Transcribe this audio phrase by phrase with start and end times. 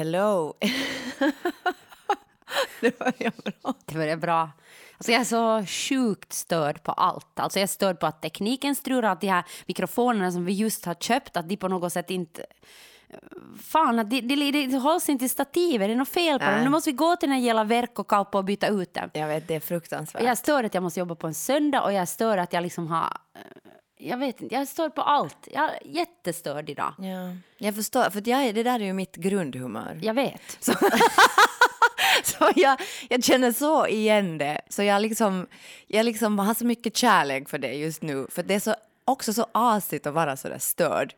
[0.00, 0.54] Hello.
[2.80, 3.74] det börjar bra.
[3.84, 4.50] Det börjar bra.
[4.96, 7.40] Alltså jag är så sjukt störd på allt.
[7.40, 10.84] Alltså jag är störd på att tekniken strular, att de här mikrofonerna som vi just
[10.84, 12.46] har köpt, att de på något sätt inte...
[13.62, 16.60] Fan, att det, det, det hålls inte i stativet, det är något fel på dem.
[16.64, 19.10] Nu måste vi gå till den jävla verkkokauppa och byta ut den.
[19.14, 20.22] Jag vet, det är fruktansvärt.
[20.22, 22.52] Jag är störd att jag måste jobba på en söndag och jag är störd att
[22.52, 23.16] jag liksom har...
[24.02, 25.48] Jag vet inte, jag är störd på allt.
[25.52, 26.94] Jag är jättestörd idag.
[26.98, 29.98] Ja, jag förstår, för jag, det där är ju mitt grundhumör.
[30.02, 30.58] Jag vet.
[32.24, 34.60] Så jag, jag känner så igen det.
[34.68, 35.46] Så jag liksom,
[35.86, 38.26] jag liksom har så mycket kärlek för det just nu.
[38.30, 38.74] För det är så,
[39.04, 41.14] också så asigt att vara så där störd.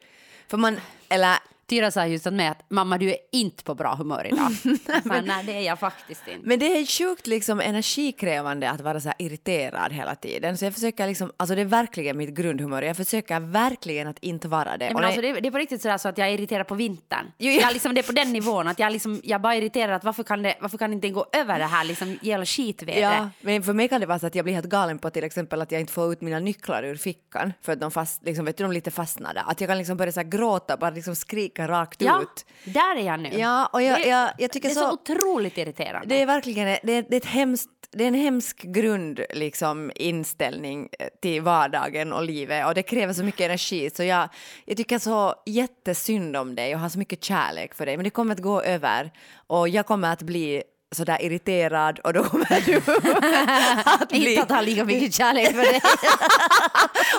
[0.48, 1.38] För man, eller
[1.72, 4.50] Tyra sa just åt mig att mamma du är inte på bra humör idag.
[5.04, 6.48] men, nej, det är jag faktiskt inte.
[6.48, 10.58] Men det är sjukt liksom energikrävande att vara så här irriterad hela tiden.
[10.58, 12.82] Så jag försöker liksom, alltså det är verkligen mitt grundhumör.
[12.82, 14.88] Jag försöker verkligen att inte vara det.
[14.88, 16.74] Och men alltså, det- det, är på riktigt sådär så att jag är irriterad på
[16.74, 17.26] vintern.
[17.38, 17.60] Jo, ja.
[17.60, 20.04] Jag liksom, det är på den nivån att jag, liksom, jag bara är irriterad att
[20.04, 23.02] varför kan det, varför kan det inte gå över det här liksom, jävla skitvädret?
[23.02, 25.24] Ja, men för mig kan det vara så att jag blir helt galen på till
[25.24, 28.44] exempel att jag inte får ut mina nycklar ur fickan för att de fast, liksom,
[28.44, 29.40] vet du, de lite fastnade.
[29.40, 32.46] Att jag kan liksom börja så här gråta, bara liksom skrika rakt Ja, ut.
[32.64, 33.28] där är jag nu.
[33.32, 34.80] Ja, och jag, det, jag, jag tycker det är så...
[34.80, 36.08] så otroligt irriterande.
[36.08, 39.92] Det är verkligen det är, det är ett hemskt, det är en hemsk grund, liksom,
[39.94, 44.28] inställning eh, till vardagen och livet och det kräver så mycket energi så jag,
[44.64, 48.10] jag tycker så jättesynd om dig och har så mycket kärlek för dig men det
[48.10, 49.12] kommer att gå över
[49.46, 50.62] och jag kommer att bli
[50.92, 52.76] sådär irriterad och då kommer du
[54.02, 54.30] att bli...
[54.30, 55.80] Inte att ha lika mycket kärlek för det.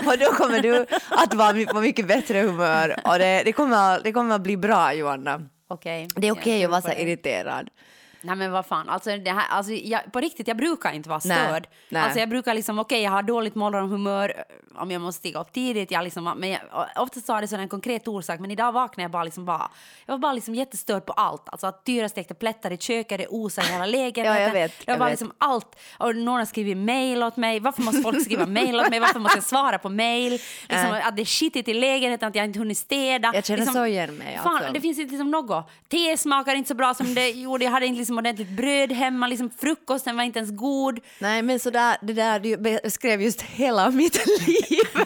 [0.11, 4.11] Och då kommer du att vara på mycket bättre humör och det, det, kommer, det
[4.11, 5.41] kommer att bli bra Johanna.
[5.67, 6.07] Okej.
[6.15, 7.69] Det är okej Jag att vara så irriterad.
[8.23, 11.19] Nej men vad fan, alltså, det här, alltså jag, på riktigt jag brukar inte vara
[11.19, 11.67] störd.
[11.89, 12.01] nej.
[12.03, 15.53] Alltså jag brukar liksom, okej jag har dåligt morgonhumör eh, om jag måste stiga upp
[15.53, 16.59] tidigt, jag liksom, men jag,
[16.95, 19.71] oftast har det sån en konkret orsak men idag vaknade jag bara liksom bara,
[20.05, 21.49] jag var bara liksom jättestörd på allt.
[21.49, 24.23] Alltså att Tyra stekte plättar i köket, det osade i hela lägenheten.
[24.33, 25.11] Ja, jag vet, var jag bara vet.
[25.11, 25.75] liksom allt.
[25.97, 29.19] Och någon har skrivit mail åt mig, varför måste folk skriva mail åt mig, varför
[29.19, 30.31] måste jag svara på mail?
[30.69, 31.01] Liksom, Nej.
[31.01, 33.31] att det är skitigt i lägenheten, att jag inte hunnit städa.
[33.33, 34.73] Jag känner liksom, så igen mig, Fan, alltså.
[34.73, 35.69] det finns inte liksom något.
[35.89, 37.65] Te smakar inte så bra som det gjorde.
[37.65, 39.27] Jag hade inte liksom ordentligt bröd hemma.
[39.27, 40.99] Liksom frukosten var inte ens god.
[41.19, 44.87] Nej, men så där, det där du beskrev just hela mitt liv.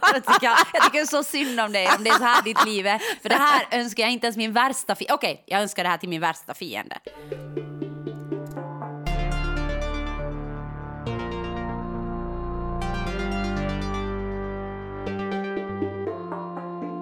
[0.00, 2.86] jag, tycker, jag tycker så synd om dig om det är så här ditt liv
[2.86, 2.98] är.
[3.22, 5.14] För det här önskar jag inte ens min värsta fiende.
[5.14, 6.98] Okej, jag önskar det här till min värsta fiende.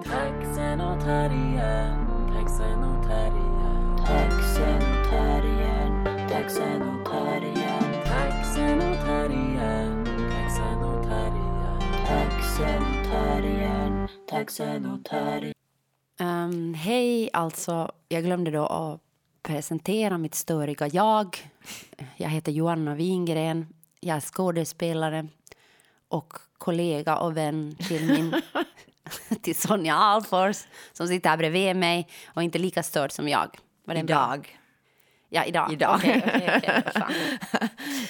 [0.03, 1.98] Taxen och terriern,
[6.49, 15.53] taxen och terriern Taxen och terriern, taxen och terriern Taxen och terriern, taxen och terriern
[16.21, 19.01] Um, Hej, alltså, jag glömde då att
[19.43, 21.51] presentera mitt störiga jag.
[22.17, 23.67] Jag heter Joanna Wingren.
[23.99, 25.27] Jag är skådespelare
[26.07, 28.41] och kollega och vän till min
[29.41, 30.57] till Sonja Alfors
[30.93, 33.57] som sitter här bredvid mig och inte lika störd som jag.
[33.85, 34.58] Var det en bra- Idag.
[35.31, 35.73] Ja, idag.
[35.73, 35.95] Idag.
[35.95, 36.23] Okej,
[36.57, 37.13] okej, fan.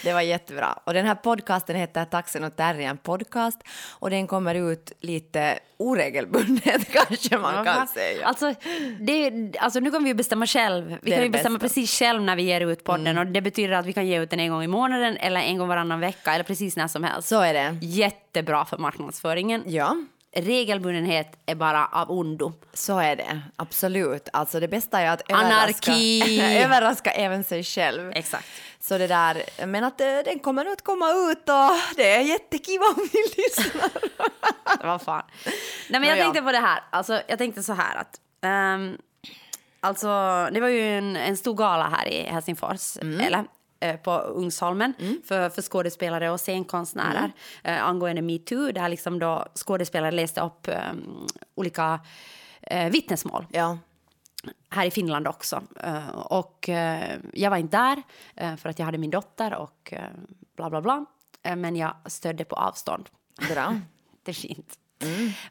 [0.04, 0.80] Det var jättebra.
[0.84, 3.60] Och den här podcasten heter Taxen och Terriern podcast
[4.00, 8.28] och den kommer ut lite oregelbundet kanske man kan säga.
[8.28, 8.54] Alltså,
[9.00, 10.98] det, alltså nu kan vi ju bestämma själv.
[11.02, 11.68] Vi Det kan ju bestämma bästa.
[11.68, 14.30] precis själv när vi ger ut podden och det betyder att vi kan ge ut
[14.30, 17.28] den en gång i månaden eller en gång varannan vecka eller precis när som helst.
[17.28, 17.78] Så är det.
[17.82, 19.64] Jättebra för marknadsföringen.
[19.66, 19.96] Ja,
[20.36, 22.54] Regelbundenhet är bara av ondo.
[22.74, 23.42] så är det.
[23.56, 24.30] Absolut.
[24.34, 25.92] Alltså det bästa är att överraska,
[26.66, 28.12] överraska även sig själv.
[28.16, 28.48] Exakt.
[28.80, 32.86] Så det där, men att eh, den kommer att komma ut och det är jättekiva
[32.86, 33.90] om ni lyssnar.
[34.88, 35.24] Vad fan.
[35.90, 36.84] Nej, men jag tänkte på det här.
[36.90, 38.20] Alltså, jag tänkte så här att...
[38.42, 38.98] ehm,
[39.80, 40.08] alltså,
[40.52, 43.46] det var ju en, en stor gala här i Helsingfors, eller?
[43.80, 44.94] Eh, på Ungsholmen
[45.26, 47.32] för, för skådespelare och scenkonstnärer
[47.64, 52.00] eh, angående metoo där liksom då skådespelare läste upp ehm, olika
[52.62, 53.78] eh, vittnesmål Ja,
[54.70, 55.64] här i Finland också.
[56.14, 56.70] Och
[57.34, 58.04] jag var inte där
[58.58, 59.94] för att jag hade min dotter och
[60.56, 61.06] bla bla bla.
[61.56, 63.10] Men jag stödde på avstånd.
[63.50, 63.80] bra.
[64.24, 64.80] Det är fint.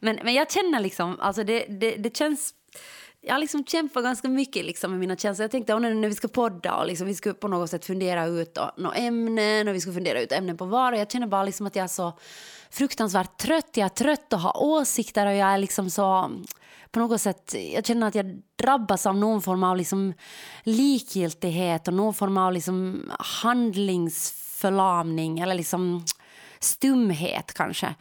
[0.01, 2.55] Men, men jag känner liksom, alltså det, det, det känns...
[3.29, 5.45] Jag har liksom kämpat ganska mycket liksom med mina känslor.
[5.45, 8.27] Jag tänkte oh, när vi ska podda och liksom, vi ska på något sätt fundera
[8.27, 10.93] ut och, några ämnen och vi ska fundera ut ämnen på var.
[10.93, 12.19] Och jag känner bara liksom att jag är så
[12.71, 13.71] fruktansvärt trött.
[13.75, 16.31] Jag är trött att ha åsikter och jag är liksom så...
[16.91, 20.15] På något sätt, jag känner att jag drabbas av någon form av liksom
[20.63, 26.05] likgiltighet och någon form av liksom handlingsförlamning eller liksom
[26.59, 27.95] stumhet kanske.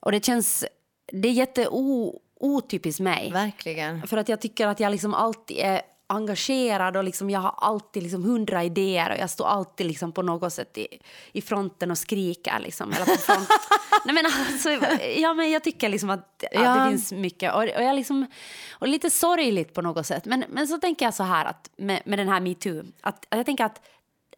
[0.00, 0.64] Och det känns...
[1.12, 3.30] Det är jätteo otypiskt mig.
[3.32, 4.06] Verkligen.
[4.06, 8.02] För att jag tycker att jag liksom alltid är engagerad och liksom jag har alltid
[8.02, 10.88] liksom hundra idéer och jag står alltid liksom på något sätt i,
[11.32, 12.58] i fronten och skriker.
[12.60, 13.48] Liksom, eller på front.
[14.04, 14.70] Nej, men alltså,
[15.16, 16.68] ja, men jag tycker liksom att, Ja.
[16.68, 17.54] att det finns mycket.
[17.54, 18.26] Och, och, jag liksom,
[18.72, 20.24] och lite sorgligt på något sätt.
[20.24, 22.82] Men, men så tänker jag så här att med, med den här metoo.
[23.00, 23.80] Att, att jag tänker att,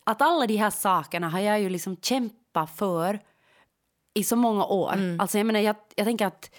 [0.04, 3.20] att alla de här sakerna har jag ju liksom kämpat för
[4.14, 4.92] i så många år.
[4.92, 5.20] Mm.
[5.20, 6.50] Alltså jag, menar, jag, jag tänker att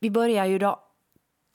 [0.00, 0.80] vi börjar ju då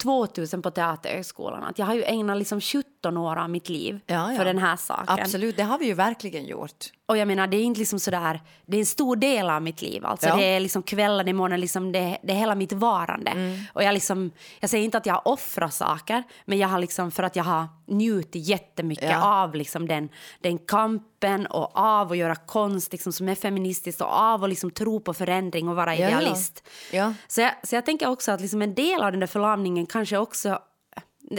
[0.06, 1.64] 2000 på Teaterhögskolan.
[1.64, 2.62] Att jag har ju ägnat liksom
[3.06, 4.38] 17 år av mitt liv Ja, ja.
[4.38, 5.20] för den här saken.
[5.20, 6.86] Absolut, det har vi ju verkligen gjort.
[7.08, 9.82] Och jag menar, det är inte liksom sådär, det är en stor del av mitt
[9.82, 10.06] liv.
[10.06, 10.36] Alltså Ja.
[10.36, 13.32] det är liksom kvällar, det är morgonen, liksom det, det är hela mitt varande.
[13.32, 13.60] Mm.
[13.74, 17.12] Och jag liksom, jag säger inte att jag har offrat saker, men jag har liksom,
[17.12, 19.44] för att jag har njutit jättemycket Ja.
[19.44, 20.10] av liksom den,
[20.42, 24.72] den kampen och av att göra konst liksom, som är feministiskt och av att liksom
[24.72, 26.08] tro på förändring och vara ja.
[26.08, 26.64] idealist.
[26.92, 27.14] Ja.
[27.28, 30.18] Så, jag, så jag tänker också att liksom en del av den där förlamningen kanske
[30.18, 30.60] också,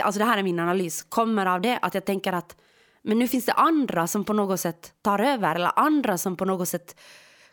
[0.03, 2.57] alltså det här är min analys, kommer av det att jag tänker att
[3.03, 6.45] men nu finns det andra som på något sätt tar över eller andra som på
[6.45, 7.01] något sätt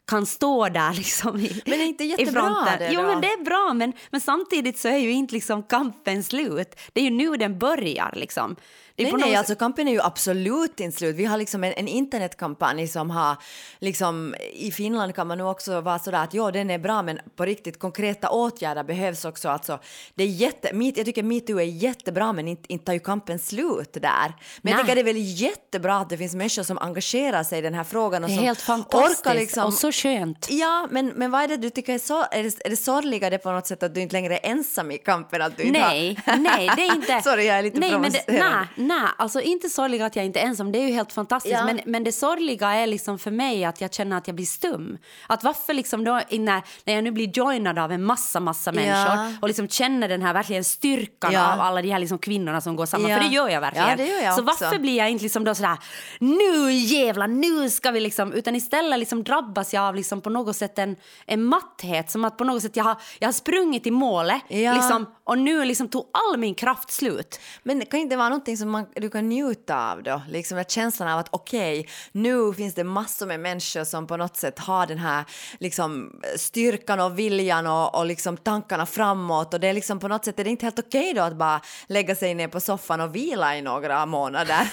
[0.08, 3.74] kan stå där liksom i, Men är inte jättebra det Jo men det är bra
[3.74, 6.80] men, men samtidigt så är ju inte liksom kampen slut.
[6.94, 8.56] Det är ju nu den börjar liksom.
[8.96, 11.16] Det Nej, något alltså kampen är ju absolut inte slut.
[11.16, 13.38] Vi har liksom en, en internetkampanj som har,
[13.80, 17.20] liksom, i Finland kan man nu också vara sådär att ja, den är bra, men
[17.36, 19.50] på riktigt konkreta åtgärder behövs också.
[19.50, 19.80] Alltså,
[20.16, 23.94] det är jätte, jag tycker metoo är jättebra, men inte, inte tar ju kampen slut
[23.94, 24.02] där.
[24.02, 24.74] Men Nej.
[24.74, 27.74] jag tycker det är väl jättebra att det finns människor som engagerar sig i den
[27.74, 30.48] här frågan och Det är som helt fantastiskt orkar liksom och så skönt.
[30.50, 33.38] Ja, men, men vad är det du tycker är så, är det, är det sorgligare
[33.38, 35.42] på något sätt att du inte längre är ensam i kampen?
[35.42, 36.38] Att du inte Nej, har...
[36.38, 37.22] nej, det är inte...
[37.24, 40.40] Sorry, jag är lite nej, men det, nej, nej, alltså inte sorgliga att jag inte
[40.40, 41.56] är ensam, det är ju helt fantastiskt.
[41.60, 41.66] Ja.
[41.66, 44.98] Men, men det sorgliga är liksom för mig att jag känner att jag blir stum.
[45.28, 48.94] Att varför liksom då, när, när jag nu blir joinad av en massa, massa människor
[49.16, 49.32] Ja.
[49.42, 51.54] och liksom känner den här verkligen styrkan Ja.
[51.54, 54.08] av alla de här liksom kvinnorna som går samman, för det gör jag verkligen.
[54.10, 55.78] Gör jag Så varför blir jag inte liksom då sådär,
[56.20, 60.56] nu jävlar, nu ska vi liksom, utan istället liksom drabbas jag av liksom på något
[60.56, 60.96] sätt en,
[61.26, 65.06] en matthet, som att på något sätt jag har, jag har sprungit i målet liksom,
[65.24, 67.40] och nu liksom tog all min kraft slut.
[67.64, 70.22] Men det kan inte vara någonting som man, du kan njuta av då?
[70.30, 74.38] Liksom att känslan av att okej, nu finns det massor med människor som på något
[74.38, 75.26] sätt har den här
[75.60, 80.26] liksom, styrkan och viljan och, och liksom tankarna framåt och det är liksom på något
[80.26, 83.16] sätt är det inte helt okej då att bara lägga sig ner på soffan och
[83.16, 84.68] vila i några månader.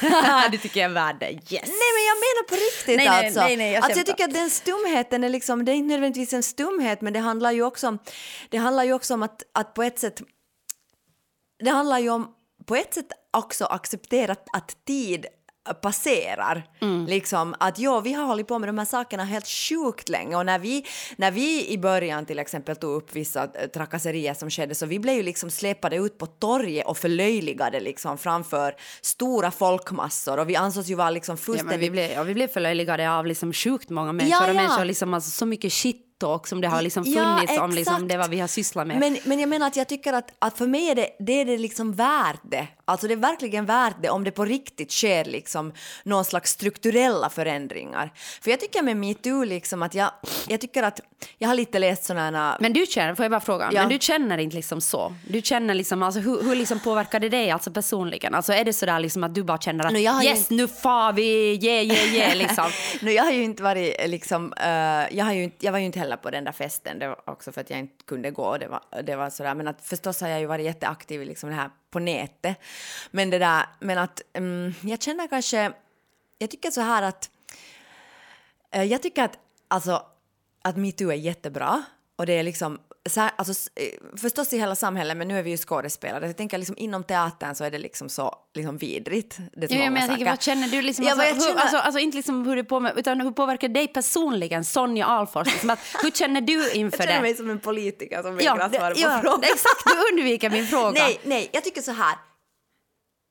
[0.51, 1.31] det tycker jag är värd det.
[1.31, 1.51] Yes.
[1.51, 3.41] Nej men jag menar på riktigt Nej, nej, alltså.
[3.41, 6.33] nej, nej, jag alltså jag tycker att den stumheten är liksom, det är inte nödvändigtvis
[6.33, 7.99] en stumhet men det handlar ju också om,
[8.49, 10.23] det handlar ju också om att, att på ett sätt
[11.63, 12.29] det handlar ju om
[12.67, 15.27] på ett sätt också acceptera att, tid
[15.83, 16.67] passerar.
[16.81, 17.07] Mm.
[17.07, 20.47] Liksom att ja, vi har hållit på med de här sakerna helt sjukt länge och
[20.47, 20.87] när vi,
[21.17, 24.99] när vi i början till exempel tog upp vissa eh, trakasserier som skedde så vi
[24.99, 30.57] blev ju liksom släpade ut på torget och förlöjligade liksom framför stora folkmassor och vi
[30.57, 33.53] ansågs ju vara liksom Ja, fullständigt men vi, blev, ja, vi blev förlöjligade av liksom
[33.53, 34.47] sjukt många människor.
[34.47, 34.63] Ja, Och ja.
[34.63, 38.09] människor liksom, alltså, så mycket shit talk som det har liksom Ja, funnits om liksom,
[38.09, 38.99] det vad vi har sysslat med.
[39.01, 41.45] Men, men jag menar att jag tycker att, att för mig är det, det är
[41.45, 42.67] det liksom värt det.
[42.85, 45.73] Alltså det är verkligen värt det om det på riktigt sker liksom
[46.05, 48.13] någon slags strukturella förändringar.
[48.43, 50.11] För jag tycker med metoo liksom att jag,
[50.49, 51.01] jag tycker att
[51.39, 53.81] jag har lite läst sådana Men du känner, får jag bara fråga, Ja.
[53.81, 55.15] men du känner inte liksom så?
[55.29, 58.35] Du känner liksom, alltså hur, hur liksom påverkar det dig alltså personligen?
[58.35, 60.51] Alltså är det sådär liksom att du bara känner att No, jag har ju yes
[60.51, 62.71] nu far vi, yeah yeah yeah liksom?
[63.01, 64.69] No, jag har ju inte varit eh, liksom, eh,
[65.17, 67.31] jag, har ju jag var ju inte heller heller på den där festen, det var
[67.31, 70.21] också för att jag inte kunde gå, det var, det var sådär, men att förstås
[70.21, 72.59] har jag ju varit jätteaktiv liksom det här på nätet.
[73.11, 75.73] Men det där, men att um, jag känner kanske,
[76.39, 77.31] jag tycker så här att,
[78.77, 79.39] uh, jag tycker att,
[79.69, 80.03] alltså,
[80.63, 81.85] att metoo är jättebra
[82.21, 82.79] och det är liksom
[83.37, 86.27] alltså, eh, förstås i hela samhället, men nu är vi ju skådespelare.
[86.27, 89.37] Jag tänker liksom inom teatern så är det liksom så liksom vidrigt.
[89.53, 90.83] Det Ja, men jag tänker, vad känner du?
[90.83, 93.21] Liksom, Ja, alltså, jag hur, känner- alltså, alltså inte liksom hur det på med, utan
[93.21, 95.47] hur påverkar det dig personligen, Sonja Alfors?
[95.47, 97.23] Liksom, att, hur känner du inför Jag känner det?
[97.23, 99.41] mig som en politiker som Ja, vägrar det- svara på ja, frågan.
[99.43, 100.91] exakt, du undviker min fråga.
[100.91, 102.15] Nej, nej, jag tycker så här.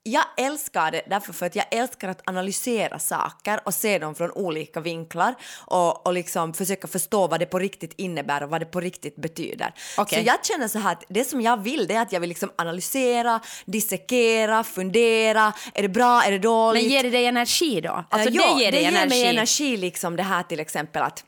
[0.03, 4.32] Jag älskar det därför för att jag älskar att analysera saker och se dem från
[4.32, 8.65] olika vinklar och, och liksom försöka förstå vad det på riktigt innebär och vad det
[8.65, 9.74] på riktigt betyder.
[9.98, 10.20] Okej.
[10.24, 12.29] Så jag känner så här att det som jag vill det är att jag vill
[12.29, 15.53] liksom analysera, dissekera, fundera.
[15.74, 16.84] Är det bra, är det dåligt?
[16.84, 18.06] Men ger det dig energi då?
[18.10, 19.10] Alltså Eh, ja, det ger dig det ger energi.
[19.10, 21.24] mig energi liksom det här till exempel att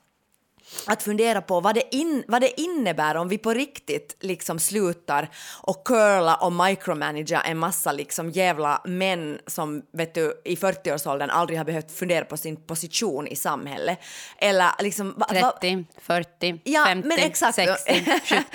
[0.85, 5.29] att fundera på vad det, in, vad det innebär om vi på riktigt liksom slutar
[5.63, 11.59] och curla och micromanagea en massa liksom jävla män som vet du, i 40-årsåldern aldrig
[11.59, 13.99] har behövt fundera på sin position i samhället.
[14.37, 15.13] Eller liksom...
[15.17, 17.55] va- va- 30, 40, Ja, 50, men exakt.
[17.55, 18.05] 60,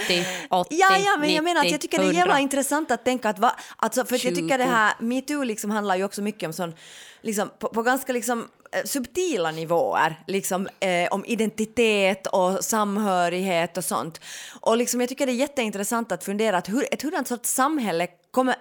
[0.06, 2.18] 70, 80, Ja, ja, men 90, jag menar att jag tycker det är 100.
[2.18, 4.70] jävla intressant att tänka att va, alltså för att jag tycker det 20.
[4.70, 6.74] här metoo liksom handlar ju också mycket om sån,
[7.22, 13.84] liksom på, på ganska liksom Eh, subtila nivåer, liksom eh, om identitet och samhörighet och
[13.84, 14.20] sånt.
[14.60, 18.08] Och liksom jag tycker det är jätteintressant att fundera att hur, ett hurdant sorts samhälle
[18.30, 18.54] kommer,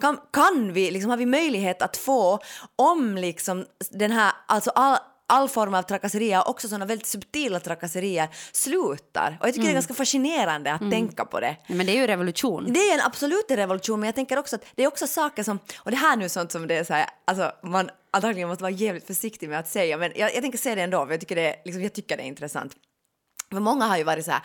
[0.00, 2.38] kan, kan vi, liksom har vi möjlighet att få
[2.76, 4.98] om liksom den här, alltså all,
[5.32, 9.38] all form av trakasserier, också sådana väldigt subtila trakasserier, slutar.
[9.40, 11.56] Och jag tycker det är ganska fascinerande att tänka på det.
[11.66, 12.72] Ja, men det är ju revolution.
[12.72, 15.58] Det är en absolut revolution, men jag tänker också att det är också saker som,
[15.78, 18.62] och det här är nu sånt som det är så här, alltså man antagligen måste
[18.62, 21.20] vara jävligt försiktig med att säga, men jag, jag tänker säga det ändå, för jag
[21.20, 22.72] tycker det, liksom, jag tycker det är intressant.
[23.52, 24.40] För många har ju varit så här,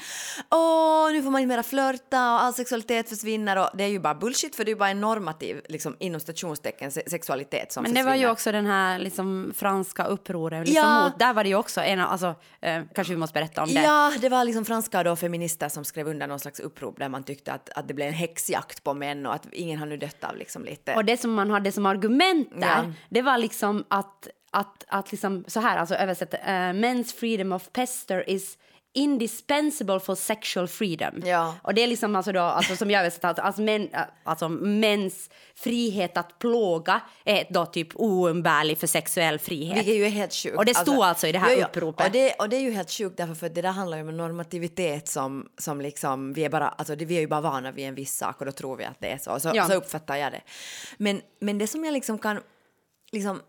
[0.52, 4.00] åh, nu får man inte mera flörta och all sexualitet försvinner och det är ju
[4.00, 7.84] bara bullshit för det är ju bara en normativ, liksom inom stationstecken, se- sexualitet som
[7.84, 8.12] Men det försvinner.
[8.12, 10.68] var ju också den här liksom, franska upproret.
[10.68, 11.04] Liksom, Ja.
[11.04, 13.74] mot, där var det ju också en av, alltså, eh, kanske vi måste berätta om
[13.74, 13.82] det.
[13.82, 17.24] Ja, det var liksom franska då feminister som skrev under någon slags upprop där man
[17.24, 20.24] tyckte att, att det blev en häxjakt på män och att ingen har nu dött
[20.24, 20.94] av liksom lite.
[20.96, 22.84] Och det som man hade som argument där, Ja.
[23.10, 27.70] det var liksom att, att, att liksom, så här, alltså översätt, uh, men's freedom of
[27.74, 28.58] pester is
[28.98, 31.22] indispensable for sexual freedom.
[31.26, 31.56] Ja.
[31.62, 33.90] Och det är liksom alltså då, alltså som jag översätter, alltså, alltså, män,
[34.24, 39.78] alltså mäns frihet att plåga är då typ oumbärlig för sexuell frihet.
[39.78, 40.58] Vilket ju är helt sjukt.
[40.58, 42.06] Och det stod alltså i det här uppropet.
[42.06, 44.04] Och det, och det är ju helt sjukt därför för att det där handlar ju
[44.04, 47.42] om en normativitet som, som liksom, vi är bara, alltså det, vi är ju bara
[47.42, 49.40] vana vid en viss sak och då tror vi att det är så.
[49.40, 49.68] Så, Ja.
[49.68, 50.42] så uppfattar jag det.
[50.98, 52.40] Men, men det som jag liksom kan,
[53.12, 53.42] liksom,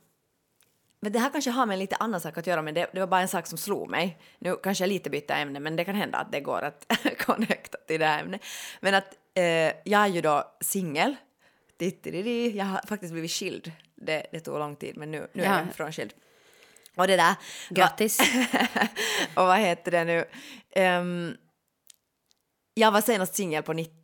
[1.00, 3.00] men det här kanske har med en lite annan sak att göra, men det, det
[3.00, 4.18] var bara en sak som slog mig.
[4.38, 7.78] Nu kanske jag lite bytte ämne, men det kan hända att det går att connecta
[7.86, 8.40] till det här ämnet.
[8.80, 9.44] Men att eh,
[9.84, 11.16] jag är ju då singel.
[12.54, 13.72] Jag har faktiskt blivit skild.
[13.94, 15.58] Det, det tog lång tid, men nu, nu är Ja.
[15.66, 16.12] jag frånskild.
[16.96, 17.34] Och det där...
[17.70, 18.20] Grattis.
[19.34, 20.24] och vad heter det nu?
[20.70, 21.36] Ehm,
[22.74, 23.94] jag var senast singel på 90,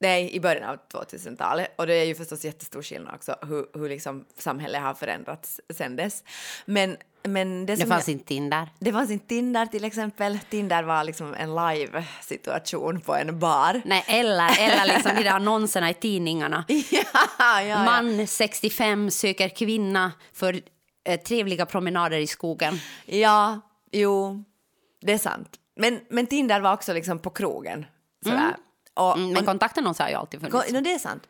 [0.00, 3.88] nej i början av 2000-talet och det är ju förstås jättestor skillnad också hur, hur
[3.88, 6.24] liksom samhället har förändrats sen dess.
[6.64, 8.68] Men, men det Det fanns jag, inte Tinder.
[8.78, 10.38] det fanns inte Tinder till exempel.
[10.50, 13.82] Tinder var liksom en live situation på en bar.
[13.84, 16.64] Nej, eller, eller liksom de där annonserna i tidningarna.
[16.68, 17.02] ja,
[17.38, 17.84] ja, ja.
[17.84, 20.60] Man 65 söker kvinna för
[21.04, 22.78] eh, trevliga promenader i skogen.
[23.06, 23.60] Ja,
[23.92, 24.44] jo,
[25.00, 25.56] det är sant.
[25.76, 27.86] Men, men Tinder var också liksom på krogen.
[28.24, 28.54] Sådär.
[29.00, 30.72] Och, Mm, men kontaktannonser har ju alltid funnits.
[30.72, 31.22] no, det är sant.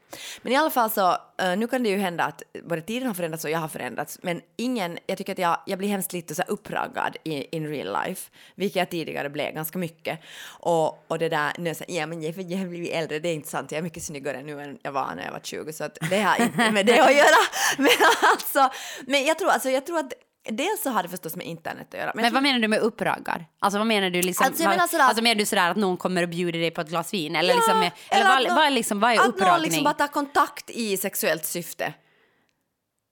[0.42, 3.14] Men i alla fall så, eh, nu kan det ju hända att både tiden har
[3.14, 6.34] förändrats och jag har förändrats, men ingen, jag tycker att jag, jag blir hemskt lite
[6.34, 10.18] så uppraggad i in real life, vilket jag tidigare blev ganska mycket.
[10.46, 13.28] Och, och det där, nu är så ja men jag, jag har blivit äldre, det
[13.28, 15.72] är inte sant, jag är mycket snyggare nu än jag var när jag var 20,
[15.72, 17.36] så att det har inte med det att göra.
[17.78, 17.88] Men
[18.32, 18.70] alltså,
[19.06, 20.12] men jag tror, alltså, jag tror att
[20.48, 22.12] Dels så har det förstås med internet att göra.
[22.14, 23.46] Men jag vad menar du med uppraggar?
[23.58, 24.46] Alltså vad menar du liksom?
[24.46, 26.80] Alltså, jag menar sådär- alltså menar du sådär att någon kommer och bjuder dig på
[26.80, 27.36] ett glas vin?
[27.36, 29.62] Eller liksom, Ja, eller, att vad, någon- vad är liksom, vad är Att någon uppraggning?
[29.62, 31.92] liksom bara tar kontakt i sexuellt syfte.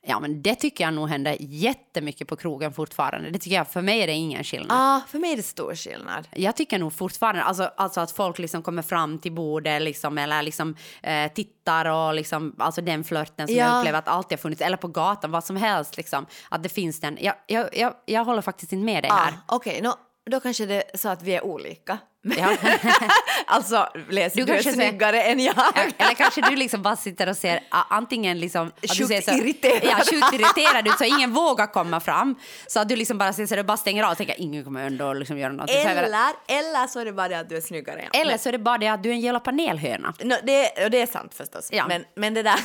[0.07, 3.31] Ja men det tycker jag nog händer jättemycket på krogen fortfarande.
[3.31, 4.77] Det tycker jag, för mig är det ingen skillnad.
[4.79, 6.29] Ja, för mig är det stor skillnad.
[6.35, 10.43] Jag tycker nog fortfarande, alltså, alltså att folk liksom kommer fram till bordet liksom, eller
[10.43, 13.65] liksom eh, tittar och liksom, alltså den flörten som Ja.
[13.67, 16.69] jag upplever att alltid har funnits, eller på gatan, vad som helst liksom, att det
[16.69, 17.19] finns den.
[17.21, 19.33] Jag, jag, jag, jag håller faktiskt inte med dig här.
[19.47, 19.95] Ah, Okej, nå,
[20.31, 21.99] då kanske det är så att vi är olika.
[22.39, 22.57] Ja.
[23.47, 25.55] alltså, läs, du, Du är snyggare än jag.
[25.99, 28.67] Eller kanske du liksom bara sitter och ser antingen liksom...
[28.67, 29.81] att du Sjukt ser så, irriterad.
[29.83, 32.35] Ja, sjukt irriterad ut så ingen vågar komma fram.
[32.67, 34.87] Så att du liksom bara ser så du bara stänger av och tänker ingen kommer
[34.87, 35.71] ändå liksom göra något.
[35.71, 38.21] eller, eller så är det bara det att du är snyggare än jag.
[38.21, 40.15] Eller så är det bara det att du är en jävla panelhöna.
[40.23, 41.69] Nå, det, det är sant förstås.
[41.73, 41.87] Ja.
[41.89, 42.59] Men, men det där...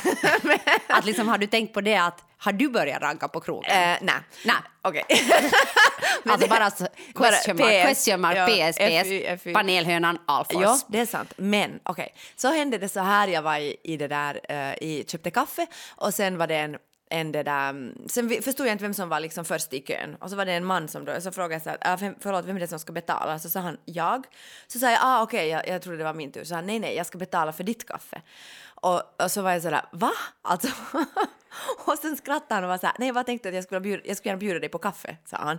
[0.86, 3.70] Att liksom, har du tänkt på det att har du börjat ragga på krogen?
[3.70, 4.14] eh, nej.
[4.44, 4.56] Nej.
[4.82, 5.04] Okej.
[6.28, 7.86] alltså bara så, question mark, PS.
[8.04, 9.52] question mark, Ja, PS, PS, FY.
[9.52, 10.62] panelhönan, Alfons.
[10.62, 11.32] Ja, det är sant.
[11.36, 13.28] Men okej, så hände det så här.
[13.28, 16.76] Jag var i, i det där, eh, i, köpte kaffe och sen var det en
[17.10, 20.16] en det där, mm, sen förstod jag inte vem som var liksom först i kön
[20.20, 22.14] och så var det en man som då, så frågade jag så här, "Ah, vem,
[22.20, 23.38] förlåt vem är det som ska betala?
[23.38, 24.24] Så sa han jag.
[24.66, 26.44] Så sa jag, ah okej, jag, jag trodde det var min tur.
[26.44, 28.22] Så han, nej nej, jag ska betala för ditt kaffe.
[28.84, 30.12] Och, och så var jag så där, va?
[30.42, 30.68] Alltså,
[31.86, 33.80] och sen skrattade han och var så här, nej jag bara tänkte att jag skulle,
[33.80, 35.58] bjuda, jag skulle gärna bjuda dig på kaffe, sa han.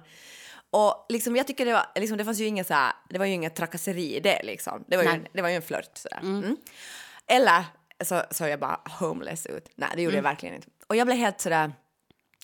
[0.69, 3.25] Och liksom, jag tycker det var, liksom, det fanns ju inget så här, det var
[3.25, 4.83] ju inget trakasseri i det liksom.
[4.87, 6.19] Det var ju, en, det var ju en flört sådär.
[6.21, 6.57] Mm.
[7.27, 7.63] Eller
[8.03, 9.69] så såg jag bara homeless ut.
[9.75, 10.67] Nej, det gjorde jag verkligen inte.
[10.87, 11.73] Och jag blev helt sådär,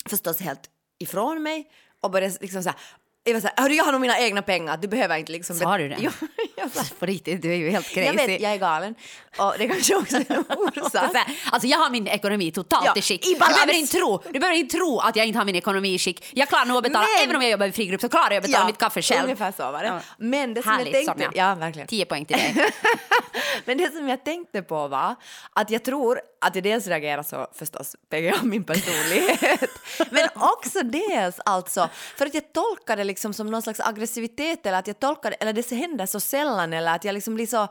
[0.10, 0.70] förstås helt
[1.00, 1.72] ifrån mig
[2.02, 2.80] och började liksom såhär,
[3.24, 5.56] jag var så här, "Hörru, jag har nog mina egna pengar, du behöver inte liksom...
[5.56, 5.98] Sa du det?
[6.00, 6.12] Ja,
[6.58, 8.02] jag, sa, På riktigt, du är ju helt crazy.
[8.08, 8.96] jag vet, jag är galen.
[9.38, 11.16] Och det kanske också är en orsak.
[11.52, 13.28] Alltså jag har min ekonomi totalt Ja, i skick.
[13.28, 15.94] i Du behöver, inte tro, du behöver inte tro att jag inte har min ekonomi
[15.94, 16.26] i skick.
[16.34, 18.38] Jag klarar nog att betala, Men- även om jag jobbar i frigrupp så klarar jag
[18.38, 19.24] att betala mitt kaffe själv.
[19.24, 19.88] Ungefär så var det.
[19.88, 20.00] Ja.
[20.18, 21.24] Men det som Härligt, jag tänkte...
[21.24, 21.50] Sonja.
[21.50, 21.88] Ja, verkligen.
[21.88, 22.56] 10 poäng till dig.
[23.66, 25.16] Men det som jag tänkte på var
[25.54, 29.70] att jag tror att jag dels reagerar så förstås, PGA min personlighet,
[30.10, 34.80] men också dels alltså för att jag tolkar det liksom som någon slags aggressivitet eller
[34.80, 37.68] att jag tolkar det, eller det händer så sällan eller att jag liksom blir så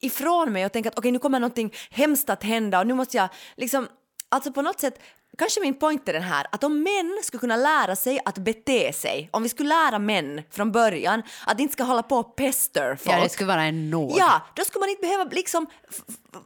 [0.00, 3.16] ifrån mig och tänker att okej nu kommer någonting hemskt att hända och nu måste
[3.16, 3.88] jag liksom,
[4.28, 4.98] alltså på något sätt
[5.38, 8.92] Kanske min point är den här, att om män skulle kunna lära sig att bete
[8.92, 12.96] sig, om vi skulle lära män från början att inte ska hålla på och pester
[12.96, 13.16] folk.
[13.16, 14.14] ja, det skulle vara en nåd.
[14.16, 15.66] Ja, då skulle man inte behöva liksom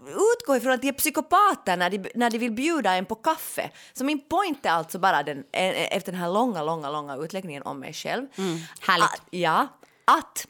[0.07, 3.71] utgå ifrån att de är psykopater när de, när de vill bjuda en på kaffe.
[3.93, 7.63] Så min point är alltså bara den, eh, efter den här långa, långa, långa utläggningen
[7.63, 8.27] om mig själv.
[8.37, 9.05] Mm, härligt.
[9.05, 9.69] Att, ja,
[10.05, 10.47] att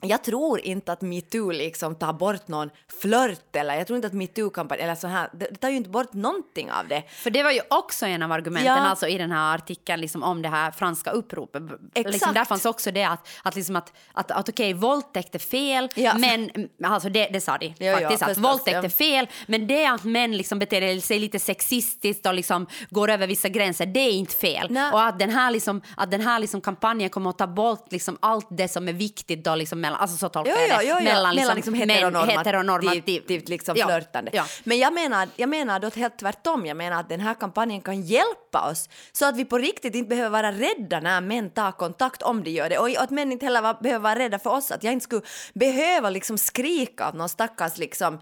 [0.00, 4.12] jag tror inte att metoo liksom tar bort någon flört eller jag tror inte att
[4.14, 7.02] metoo-kampanj eller så här, det, tar ju inte bort någonting av det.
[7.08, 8.78] För det var ju också en av argumenten Ja.
[8.78, 11.62] alltså, i den här artikeln liksom, om det här franska uppropet.
[11.94, 12.12] Exakt.
[12.12, 15.88] Liksom, där fanns också det att, att, liksom att, att, att okej, våldtäkt är fel,
[15.94, 16.18] Ja.
[16.18, 16.50] men
[16.84, 18.82] alltså det, det sa de Ja, ja, faktiskt, att förstås, våldtäkt ja.
[18.82, 23.26] är fel, men det att män liksom beter sig lite sexistiskt och liksom går över
[23.26, 24.66] vissa gränser, det är inte fel.
[24.70, 24.92] Nej.
[24.92, 28.18] Och att den här, liksom, att den här liksom kampanjen kommer att ta bort liksom
[28.20, 30.84] allt det som är viktigt då, liksom mellan, alltså så tolkar Jo, jag jo, det,
[30.84, 31.04] jo, jo.
[31.04, 34.30] mellan, mellan liksom män- heteronormativt heteronormativt liksom Ja, flörtande.
[34.34, 34.44] ja.
[34.64, 36.66] Men jag menar, jag menar då helt tvärtom.
[36.66, 40.08] Jag menar att den här kampanjen kan hjälpa oss så att vi på riktigt inte
[40.08, 43.46] behöver vara rädda när män tar kontakt om de gör det och att män inte
[43.46, 44.70] heller var, behöver vara rädda för oss.
[44.70, 45.22] Att jag inte skulle
[45.54, 48.18] behöva liksom skrika åt någon stackars liksom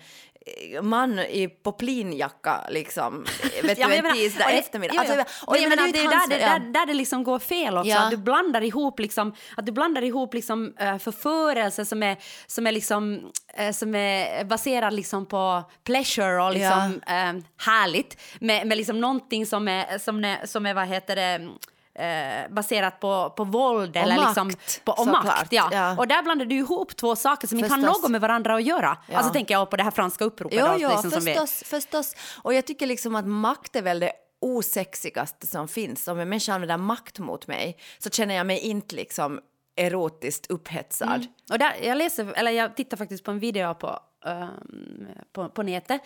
[0.82, 3.24] man i poplinjacka liksom,
[3.62, 5.00] vet Ja, du, en tisdag eftermiddag.
[5.00, 5.14] Alltså,
[5.50, 6.58] Men jag menar, ju det är inte där, ja.
[6.58, 7.90] där, där det liksom går fel också.
[7.90, 8.04] Ja.
[8.04, 12.66] Att du blandar ihop, liksom, att du blandar ihop liksom, uh, förförelse som är, som
[12.66, 18.76] är, liksom, eh, som är baserad liksom på pleasure och liksom, eh, härligt med, med
[18.76, 21.48] liksom någonting som är, som är, som är vad heter det,
[21.94, 25.52] eh, baserat på, på våld Och eller liksom makt, på, och makt.
[25.52, 25.68] Ja.
[25.72, 25.96] Ja.
[25.98, 28.02] Och där blandar du ihop två saker som inte har Förstås.
[28.02, 28.96] något med varandra att göra.
[29.10, 29.16] Ja.
[29.16, 30.60] Alltså tänker jag på det här franska uppropet.
[30.60, 32.14] Då, jo, liksom, som vi- förstås, förstås.
[32.42, 36.08] Och jag tycker liksom att makt är väl det osexigaste som finns.
[36.08, 39.40] Om en människa använder makt mot mig så känner jag mig inte liksom
[39.76, 41.26] erotiskt upphetsad.
[41.52, 45.62] Och där, jag, läser, eller jag tittar faktiskt på en video på, ehm, på, på
[45.62, 46.00] nätet.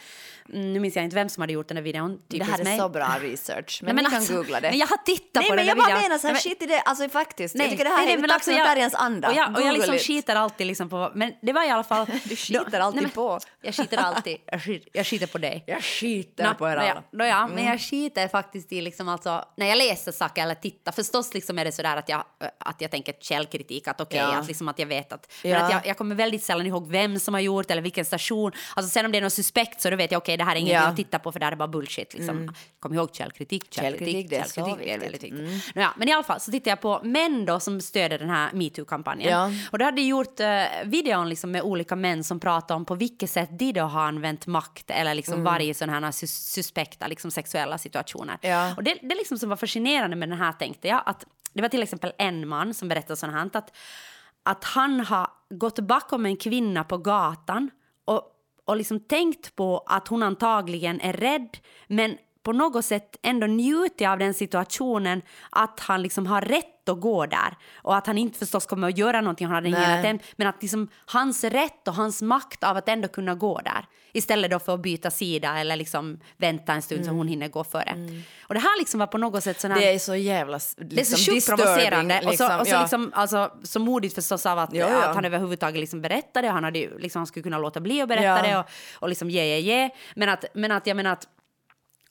[0.46, 2.20] Nu minns jag inte vem som hade gjort den där videon.
[2.28, 2.78] Det här är mig.
[2.78, 4.68] så bra research, men, Nej, ni kan alltså, googla det.
[4.70, 6.02] Men jag har tittat Nej, på men den jag där bara videon.
[6.02, 7.54] menar så här, Nej, men- skit i det, alltså faktiskt.
[7.59, 9.28] jag tycker det här nej, nej, är men alltså jag- anda.
[9.28, 10.02] Och jag, och jag liksom it.
[10.02, 11.12] skiter alltid liksom på...
[11.14, 12.07] Men det var i alla fall...
[12.24, 13.38] Du skiter alltid nej, men på.
[13.62, 14.37] Jag skiter alltid.
[14.46, 15.64] Jag skiter, jag skiter på dig.
[15.66, 17.02] Jag skiter Nå, på er alla.
[17.12, 17.50] nå ja, Mm.
[17.54, 21.59] men jag skiter faktiskt i liksom alltså, när jag läser saker eller tittar, förstås liksom
[21.59, 22.24] är det sådär att jag,
[22.59, 24.38] att jag tänker källkritik, att okej, Ja.
[24.38, 25.59] att, liksom att jag vet att, men Ja.
[25.59, 28.90] att jag, jag kommer väldigt sällan ihåg vem som har gjort eller vilken station, alltså
[28.90, 30.75] sen om det är något suspekt så då vet jag okej, det här är ingenting
[30.75, 30.81] Ja.
[30.81, 30.90] Mm.
[30.90, 32.55] att titta på för det här är bara bullshit liksom.
[32.81, 34.94] Kom ihåg källkritik, källkritik, Källkritik, det är så källkritik, det är.
[34.94, 35.01] Mm.
[35.01, 35.75] väldigt viktigt.
[35.75, 38.53] Ja, men i alla fall så tittar jag på män då som stöder den här
[38.53, 39.31] metoo-kampanjen.
[39.33, 39.51] Ja.
[39.73, 40.47] Och då hade jag gjort uh,
[40.85, 44.47] videon liksom med olika män som pratar om på vilket sätt de då har använt
[44.47, 45.44] makt eller liksom Mm.
[45.44, 48.38] varit i sådana här sus suspekta liksom sexuella situationer.
[48.40, 48.75] Ja.
[48.77, 51.68] Och det, det liksom som var fascinerande med den här tänkte jag att det var
[51.68, 53.77] till exempel en man som berättade sånt här att,
[54.42, 57.71] att han har gått bakom en kvinna på gatan
[58.09, 58.23] och,
[58.64, 64.09] och liksom tänkt på att hon antagligen är rädd men på något sätt ändå njutit
[64.09, 68.38] av den situationen att han liksom har rätt att gå där och att han inte
[68.38, 69.98] förstås kommer att göra någonting, han hade Nej.
[69.98, 73.87] attent, men att liksom hans rätt och hans makt av att ändå kunna gå där
[74.12, 77.64] istället då för att byta sida eller liksom vänta en stund så hon hinner gå
[77.64, 78.22] före.
[78.42, 80.88] Och det här liksom var på något sätt sån här Det är så jävla liksom,
[80.88, 82.22] det är så sjukt disturbing, provocerande.
[82.27, 82.81] och så, och så ja.
[82.81, 85.05] liksom, alltså, så modigt förstås av att, Ja, ja.
[85.05, 86.48] att han överhuvudtaget liksom berättade.
[86.48, 89.31] Han, hade ju, liksom, han skulle kunna låta bli att berätta det och, och liksom
[89.31, 89.90] ge, ge, ge.
[90.14, 91.29] Men att, men att jag menar att,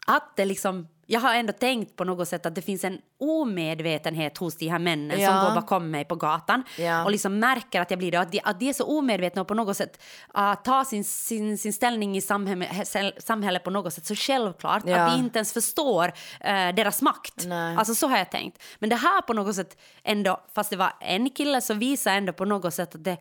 [0.08, 0.88] att det liksom...
[1.10, 4.80] Jag har ändå tänkt på något sätt att det finns en omedvetenhet hos de här
[4.80, 5.28] männen Ja.
[5.28, 7.04] som går bakom mig på gatan Ja.
[7.06, 8.18] och liksom märker att jag blir det.
[8.20, 10.02] Att de, att de är så omedvetna och på något sätt
[10.38, 12.88] uh, tar sin, sin, sin ställning i samhället,
[13.24, 14.98] samhället på något sätt så självklart Ja.
[14.98, 16.06] att de inte ens förstår
[16.40, 17.46] eh, deras makt.
[17.46, 17.76] Nej.
[17.78, 18.64] Alltså så har jag tänkt.
[18.80, 22.34] Men det här på något sätt ändå, fast det var en kille så visar ändå
[22.34, 23.18] på något sätt att det,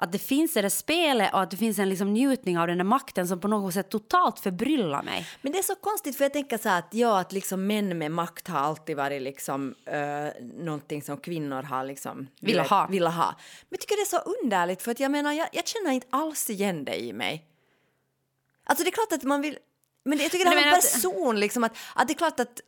[0.00, 2.78] att det finns det där spelet och att det finns en liksom njutning av den
[2.78, 5.26] där makten som på något sätt totalt förbryllar mig.
[5.42, 7.98] Men det är så konstigt för jag tänker så här att ja, att liksom män
[7.98, 12.86] med makt har alltid varit liksom uh, någonting som kvinnor har liksom Vill ha.
[12.86, 13.34] Vill ha.
[13.68, 16.06] Men jag tycker det är så underligt för att jag menar, jag, jag känner inte
[16.10, 17.44] alls igen det i mig.
[18.64, 19.58] Alltså det är klart att man vill,
[20.04, 22.60] men det- jag tycker det du en person liksom att, att det är klart att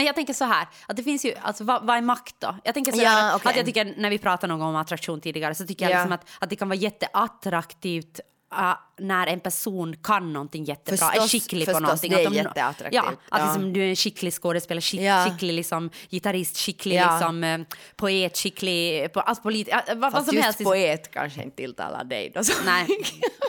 [0.00, 2.56] Men jag tänker så här, att det finns ju, alltså vad, vad är makt då?
[2.64, 3.50] Jag tänker så Ja, här, okej.
[3.50, 5.96] att jag tycker när vi pratar någon gång om attraktion tidigare så tycker jag Ja.
[5.96, 8.20] liksom att, att det kan vara jätteattraktivt
[8.52, 12.10] äh, när en person kan någonting jättebra, är Förstås, skicklig på förstås, någonting.
[12.10, 12.94] det är att de- jätteattraktivt.
[13.04, 13.44] Ja, att Ja.
[13.46, 15.26] Liksom, du är en skicklig skådespelare, skick, Ja.
[15.30, 17.12] skicklig liksom, gitarrist, skicklig Ja.
[17.12, 17.60] liksom, eh,
[17.96, 20.64] poet, skicklig, på, alltså, polit, vad, vad som just helst.
[20.64, 22.40] poet kanske inte tilltalar dig då.
[22.64, 22.86] Nej,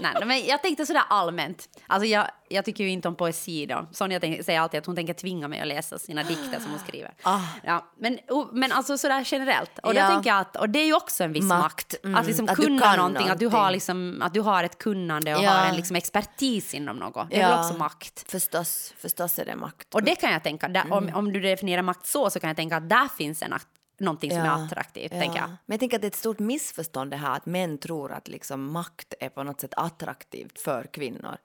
[0.01, 1.69] nej, men jag tänkte sådär allmänt.
[1.87, 3.87] Alltså jag, jag tycker ju inte om poesi då.
[3.91, 6.79] Sonja tänk, säger alltid att hon tänker tvinga mig att läsa sina dikter som hon
[6.87, 7.11] skriver.
[7.23, 7.39] Ah.
[7.63, 8.19] Ja, men,
[8.51, 9.79] men alltså sådär generellt.
[9.83, 10.07] Och, Ja.
[10.09, 11.95] tänker jag att, och det är ju också en viss Makt, makt.
[12.03, 13.73] mm, Att liksom att kunna kan någonting, att du, har någonting.
[13.73, 15.51] liksom, att du har ett kunnande och Ja.
[15.51, 17.29] har en liksom expertis inom något.
[17.29, 18.31] Det är väl också makt.
[18.31, 19.93] Förstås, förstås är det makt.
[19.95, 20.93] Och det kan jag tänka, där, Mm.
[20.93, 23.53] om, om du definierar makt så, så kan jag tänka att där finns en,
[23.99, 25.11] någonting som är attraktivt.
[25.11, 25.49] Tänker jag.
[25.49, 28.27] Men jag tänker att det är ett stort missförstånd det här att män tror att
[28.27, 31.37] liksom makt är på något sätt attraktivt för kvinnor.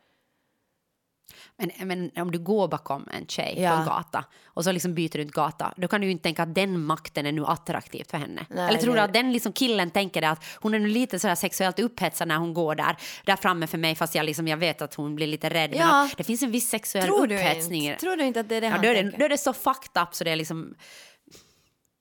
[1.57, 3.71] Men, men om du går bakom en tjej Ja.
[3.71, 6.23] på en gata och så liksom byter du ut gata, då kan du ju inte
[6.23, 8.47] tänka att den makten är nu attraktivt för henne.
[8.51, 11.19] Nej, Eller tror du att den liksom killen tänker det att hon är nu lite
[11.19, 14.57] sådär sexuellt upphetsad när hon går där, där framme för mig fast jag, liksom, jag
[14.57, 15.71] vet att hon blir lite rädd.
[15.71, 16.05] Men Ja.
[16.05, 17.87] att det finns en viss sexuell Tror du, upphetsning.
[17.87, 19.19] inte, tror du inte att det är det ja, han då, är det, tänker?
[19.19, 20.75] då är det så fucked up så det är liksom...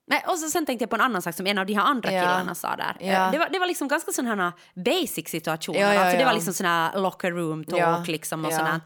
[0.07, 1.83] Nej, och så sen tänkte jag på en annan sak som en av de här
[1.83, 2.21] andra Ja.
[2.21, 2.97] killarna sa där.
[2.99, 3.05] Ja.
[3.25, 5.79] Eh, Det, var, det var liksom ganska sådana här basic situationer.
[5.79, 8.57] Ja, ja, alltså det var liksom såna locker room talk liksom och Ja.
[8.57, 8.83] sånt.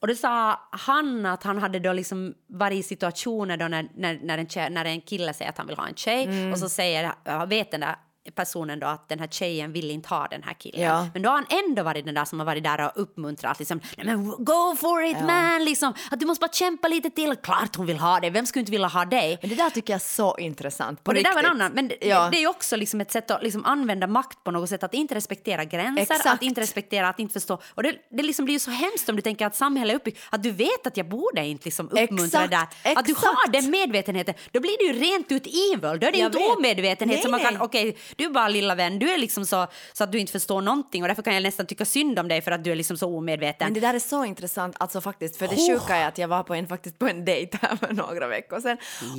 [0.00, 4.18] Och då sa han att han hade då liksom varit i situationer då när, när,
[4.22, 6.52] när, en, tjej, när en kille säger att han vill ha en tjej Mm.
[6.52, 7.96] och så säger, vet den där
[8.34, 10.80] personen då att den här tjejen vill inte ha den här killen.
[10.80, 11.06] Ja.
[11.14, 13.80] Men då har han ändå varit den där som har varit där och uppmuntrat liksom,
[13.96, 17.76] nej men go for it man, liksom, att du måste bara kämpa lite till, klart
[17.76, 19.38] hon vill ha dig, vem skulle inte vilja ha dig?
[19.40, 21.04] Men det där tycker jag är så intressant.
[21.04, 21.60] På Och det där var en riktigt.
[21.60, 22.28] annan, men det, Ja.
[22.30, 24.94] det är ju också liksom ett sätt att liksom använda makt på något sätt, att
[24.94, 26.26] inte respektera gränser, Exakt.
[26.26, 27.58] att inte respektera, att inte förstå.
[27.74, 30.20] Och det, det liksom blir ju så hemskt om du tänker att samhället är uppbyggt,
[30.30, 32.62] att du vet att jag borde inte liksom uppmuntra det där.
[32.82, 33.52] Exakt, Att du har exakt.
[33.52, 36.56] den medvetenheten, då blir det ju rent ut evil, då är det Jag inte vet.
[36.56, 39.66] omedvetenhet Nej, som man kan, okej, du är bara lilla vän, du är liksom så,
[39.92, 42.42] så att du inte förstår någonting och därför kan jag nästan tycka synd om dig
[42.42, 43.66] för att du är liksom så omedveten.
[43.66, 45.78] Men det där är så intressant, alltså faktiskt, för det Oh.
[45.80, 48.60] sjuka är att jag var på en, faktiskt på en dejt här för några veckor
[48.60, 48.76] sedan.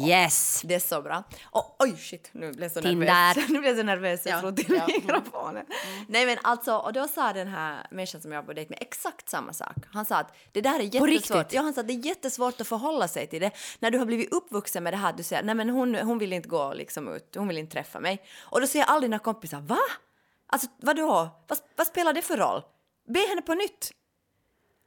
[0.08, 0.62] Yes!
[0.65, 1.23] Det är så bra.
[1.43, 3.06] Och, oj, shit, nu blev jag så Tinder.
[3.06, 3.49] nervös.
[3.49, 4.88] Nu blev jag så nervös, jag Ja, slog till ja.
[4.88, 5.65] mikrofonen.
[6.08, 8.77] Nej men alltså, och då sa den här människan som jag var på dejt med
[8.82, 9.75] exakt samma sak.
[9.93, 11.54] Han sa att det där är jättesvårt.
[11.54, 13.51] Ja, han sa att det är jättesvårt att förhålla sig till det.
[13.80, 16.34] När du har blivit uppvuxen med det här, du säger nej men hon, hon vill
[16.34, 18.21] inte gå liksom ut, hon vill inte träffa mig.
[18.41, 19.80] Och då säger alla dina kompisar, va?
[20.48, 21.30] Alltså vadå?
[21.48, 22.62] Vad, vad spelar det för roll?
[23.08, 23.91] Be henne på nytt.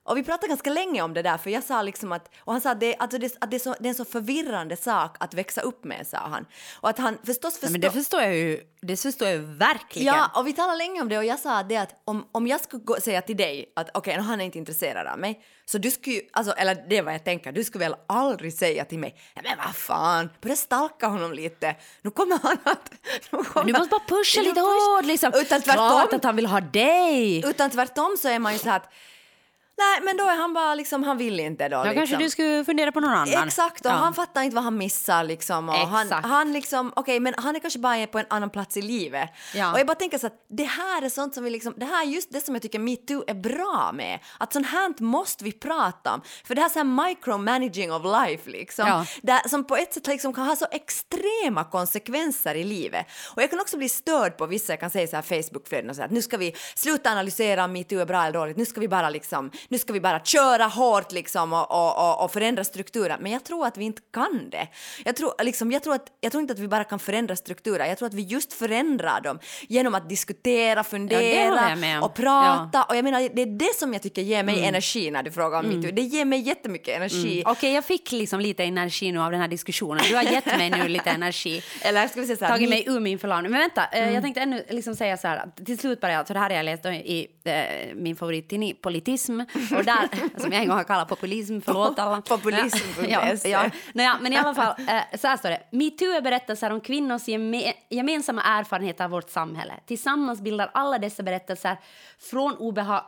[0.07, 2.61] Och vi pratade ganska länge om det där, för jag sa liksom att, och han
[2.61, 5.17] sa att, det, alltså det, att det, är så, det är en så förvirrande sak
[5.21, 6.47] att växa upp med, sa han.
[6.81, 7.73] Och att han förstås förstår...
[7.73, 10.07] men det förstår jag ju, det förstår jag verkligen.
[10.15, 12.61] Ja, och vi talade länge om det och jag sa det att om, om jag
[12.61, 15.91] skulle gå, säga till dig att okej, han är inte intresserad av mig, så du
[15.91, 19.17] skulle ju, alltså, eller det vad jag tänker, du skulle väl aldrig säga till mig,
[19.35, 22.91] "Nej, men vad fan, börja stalka honom lite, nu kommer han att...
[23.31, 25.33] Nu kommer, du måste bara pusha lite push- hårt liksom.
[25.35, 27.39] Utan Klart tvärtom, att han vill ha dig.
[27.47, 28.93] utan tvärtom så är man ju så här att
[29.79, 31.77] nej, men då är han bara liksom, han vill inte då.
[31.77, 31.97] Ja, liksom.
[32.01, 33.47] kanske du skulle fundera på någon annan.
[33.49, 33.97] Exakt, och Ja.
[33.97, 35.69] han fattar inte vad han missar liksom.
[35.69, 36.27] Och han, Exakt.
[36.27, 39.31] han liksom, okej, men han är kanske bara på en annan plats i livet.
[39.55, 39.73] Ja.
[39.73, 42.03] Och jag bara tänker så att det här är sånt som vi liksom, det här
[42.03, 44.19] är just det som jag tycker metoo är bra med.
[44.39, 46.21] Att sånt här måste vi prata om.
[46.45, 48.87] För det här är så här micromanaging of life liksom.
[48.89, 49.07] Ja.
[49.23, 53.07] Där, som på ett sätt liksom kan ha så extrema konsekvenser i livet.
[53.37, 55.97] Och jag kan också bli störd på vissa, jag kan säga så här Facebookflöden och
[55.97, 58.67] så här, att nu ska vi sluta analysera om metoo är bra eller dåligt, nu
[58.67, 62.65] ska vi bara liksom, nu ska vi bara köra hårt liksom och, och, och, förändra
[62.65, 63.17] strukturer.
[63.21, 64.69] Men jag tror att vi inte kan det.
[65.05, 67.87] Jag tror, liksom, jag, tror att, jag tror inte att vi bara kan förändra strukturer,
[67.87, 72.03] jag tror att vi just förändrar dem genom att diskutera, fundera om.
[72.03, 72.83] och prata.
[72.85, 74.69] Och jag menar, det är det som jag tycker ger mig Mm.
[74.69, 75.91] energi när du frågar om metoo.
[75.95, 77.43] Det ger mig jättemycket energi.
[77.47, 80.05] Okej, jag fick liksom lite energi nu av den här diskussionen.
[80.09, 81.63] Du har gett mig nu lite energi.
[81.83, 83.53] Eller ska vi säga så här, Tagit mig ur min förlamning.
[83.53, 84.15] Men vänta, eh, Mm.
[84.15, 85.51] jag tänkte ännu liksom säga så här.
[85.65, 89.41] Till slut bara, för det här har jag läst i eh, min favorittidning Politism.
[89.55, 92.21] Och där, som jag en gång har kallat populism, förlåt alla.
[92.21, 93.11] Populism.se.
[93.11, 93.71] ja, ja.
[93.95, 95.63] Nåja, men i alla fall, eh, så här står det.
[95.71, 99.75] Metoo är berättelser om kvinnors geme gemensamma erfarenheter av vårt samhälle.
[99.87, 101.77] Tillsammans bildar alla dessa berättelser
[102.19, 103.05] från obehag...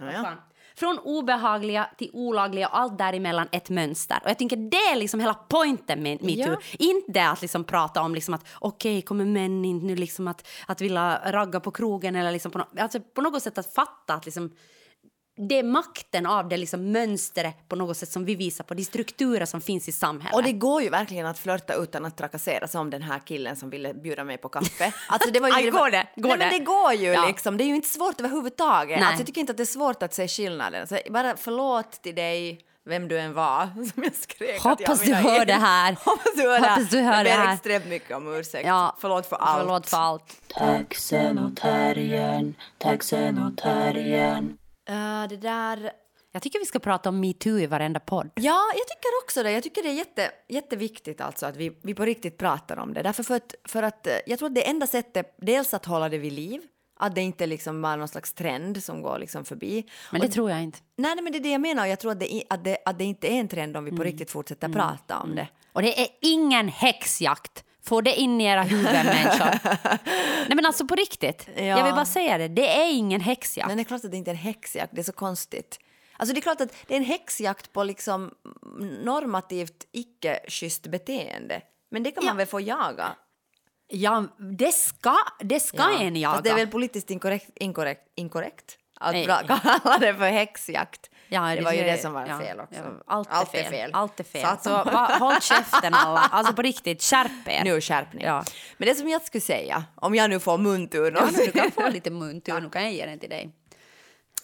[0.00, 0.32] Ja, ja.
[0.78, 4.18] Från obehagliga till olagliga och allt däremellan ett mönster.
[4.24, 6.52] Och jag tänker det är liksom hela poängen med metoo.
[6.52, 6.58] Ja.
[6.78, 10.80] Inte att liksom prata om liksom att okej, kommer män inte nu liksom att, att
[10.80, 14.24] vilja ragga på krogen eller liksom på, no alltså på något sätt att fatta att
[14.24, 14.50] liksom
[15.38, 18.84] det är makten av det liksom mönstret på något sätt som vi visar på, de
[18.84, 20.34] strukturer som finns i samhället.
[20.34, 23.70] Och det går ju verkligen att flörta utan att trakassera som den här killen som
[23.70, 24.92] ville bjuda mig på kaffe.
[25.08, 26.06] Alltså det var ju, Aj, går det?
[26.16, 26.58] Går Nej, men det?
[26.58, 27.26] det går ju Ja.
[27.26, 27.56] liksom.
[27.56, 28.98] Det är ju inte svårt överhuvudtaget.
[28.98, 29.06] Nej.
[29.06, 30.86] Alltså, jag tycker inte att det är svårt att se skillnaden.
[30.86, 35.00] Så bara förlåt till dig, vem du än var, som jag skrek att jag Hoppas
[35.02, 35.96] du hör det här.
[36.04, 37.54] Hoppas du hör Hoppas du hör jag det ber här.
[37.54, 38.66] extremt mycket om ursäkt.
[38.66, 39.60] Ja, Förlåt för allt.
[39.60, 40.42] Förlåt för allt.
[40.48, 44.58] Taxen och terriern, taxen och terriern.
[44.88, 45.90] Eh, det där...
[46.32, 48.30] Jag tycker vi ska prata om metoo i varenda podd.
[48.34, 49.50] Ja, jag tycker också det.
[49.52, 53.02] Jag tycker det är jätte, jätteviktigt alltså att vi, vi på riktigt pratar om det.
[53.02, 56.08] Därför för att, för att eh, jag tror att det enda sättet, dels att hålla
[56.08, 56.60] det vid liv,
[56.98, 59.86] att det inte liksom är någon slags trend som går liksom förbi.
[60.12, 60.78] Men det tror jag inte.
[60.96, 61.86] Nej, nej, men det är det jag menar.
[61.86, 63.94] Jag tror att det, att det, att det inte är en trend om vi på
[63.94, 64.04] Mm.
[64.04, 65.48] riktigt fortsätter prata om det.
[65.72, 67.64] Och det är ingen häxjakt.
[67.86, 69.58] Få det in i era huvuden, människor.
[70.48, 71.48] Nej, men alltså på riktigt.
[71.56, 71.62] Ja.
[71.62, 72.48] Jag vill bara säga det.
[72.48, 73.68] Det är ingen häxjakt.
[73.68, 74.92] Men det är klart att det inte är en häxjakt.
[74.94, 75.78] Det är så konstigt.
[76.16, 78.30] Alltså det är klart att det är en häxjakt på liksom
[79.02, 81.60] normativt icke-schysst beteende.
[81.90, 82.36] Men det kan man Ja.
[82.36, 83.16] väl få jaga?
[83.88, 84.24] Ja,
[84.58, 86.32] det ska, det ska en jaga.
[86.32, 89.26] Fast det är väl politiskt inkorrekt, inkorrekt, inkorrekt att Nej.
[89.26, 91.10] kalla det för häxjakt.
[91.28, 92.80] Ja, det, var ju det som var ja, fel också.
[93.06, 93.90] ja, allt, är fel.
[93.94, 94.40] Allt är fel.
[94.42, 96.20] Så att- Så, va, håll käften alla.
[96.20, 97.64] Alltså på riktigt, skärp er.
[97.64, 98.24] Nu skärpning.
[98.24, 98.44] Ja.
[98.76, 101.88] Men det som jag skulle säga, om jag nu får muntur Ja, du kan få
[101.88, 103.50] lite muntur, nu kan jag ge den till dig.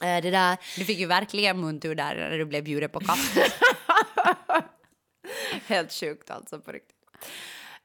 [0.02, 3.42] Eh, det där, Du fick ju verkligen muntur där när du blev bjuden på kaffe.
[5.66, 6.96] Helt sjukt alltså på riktigt.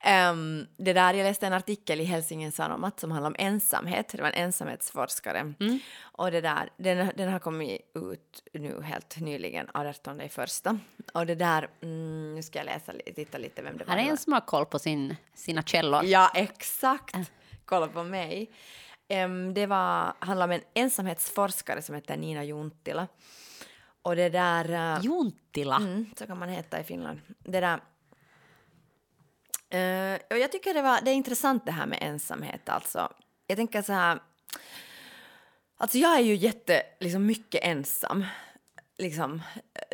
[0.03, 4.09] Ehm, det där, jag läste en artikel i Helsingin Sanomat som handlar om ensamhet.
[4.09, 5.53] Det var en ensamhetsforskare.
[6.01, 10.79] Och det där, den, den har kommit ut nu helt nyligen, 18 i första.
[11.13, 13.93] Och det där, mm, nu ska jag läsa, titta lite vem det var.
[13.95, 16.03] Här är en som har koll på sin, sina källor.
[16.05, 17.15] Ja, exakt.
[17.65, 18.51] Kolla på mig.
[19.07, 23.07] Em, det var, handlar om en ensamhetsforskare som heter Nina Junttila.
[24.01, 24.95] Och det där...
[24.95, 25.75] eh, Juntila.
[25.75, 27.19] Mm, så kan man heta i Finland.
[27.39, 27.79] Det där...
[29.69, 32.69] Eh, och jag tycker det, var, det är intressant det här med ensamhet.
[32.69, 33.13] Alltså.
[33.47, 34.19] Jag tänker så här...
[35.77, 38.25] Alltså jag är ju jätte, liksom mycket ensam.
[38.97, 39.41] Liksom,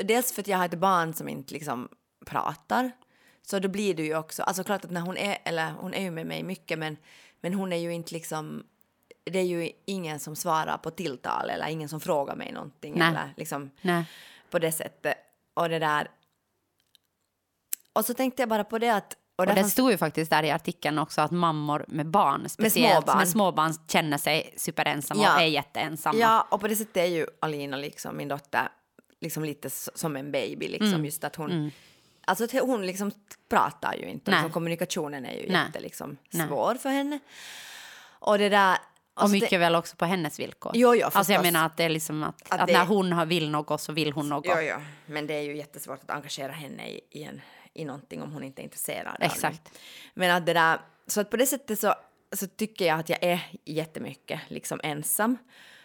[0.04, 1.90] dels för att jag har ett barn som inte liksom
[2.26, 2.92] pratar.
[3.42, 6.02] Så då blir det ju också, alltså klart att när hon är, eller hon är
[6.02, 6.98] ju med mig mycket men,
[7.42, 8.64] men hon är ju inte liksom,
[9.24, 13.08] det är ju ingen som svarar på tilltal eller ingen som frågar mig någonting Nej.
[13.08, 14.06] eller liksom Nej.
[14.50, 15.18] på det sättet.
[15.54, 16.12] Och det där.
[17.94, 19.18] Och så tänkte jag bara på det att...
[19.36, 23.18] Och det stod ju faktiskt där i artikeln också att mammor med barn, speciellt småbarn.
[23.18, 25.36] med småbarn, känner sig superensamma Ja.
[25.36, 26.20] och är jätteensamma.
[26.20, 28.68] Ja, och på det sättet är ju Alina, liksom, min dotter,
[29.22, 30.68] liksom lite som en baby.
[30.68, 31.06] Liksom, Mm.
[31.06, 31.72] Just att hon...
[32.26, 33.12] Alltså att hon liksom
[33.50, 34.32] pratar ju inte.
[34.32, 35.66] Liksom, kommunikationen är ju Nej.
[35.66, 36.18] jätte liksom,
[36.48, 37.20] svår för henne.
[38.20, 38.78] Och det där...
[39.16, 40.72] Och alltså mycket det, väl också på hennes villkor.
[40.76, 43.12] Jo, jo, alltså jag menar att det är liksom att, Att att, det- när hon
[43.14, 44.46] har vill något så vill hon något.
[44.48, 47.42] jo, jo, men det är ju jättesvårt att engagera henne i, i, en,
[47.74, 49.16] i någonting om hon inte är intresserad av.
[49.20, 49.80] Exakt.
[50.14, 51.94] Men att det där, så att på det sättet så,
[52.32, 55.38] så tycker jag att jag är jättemycket liksom ensam.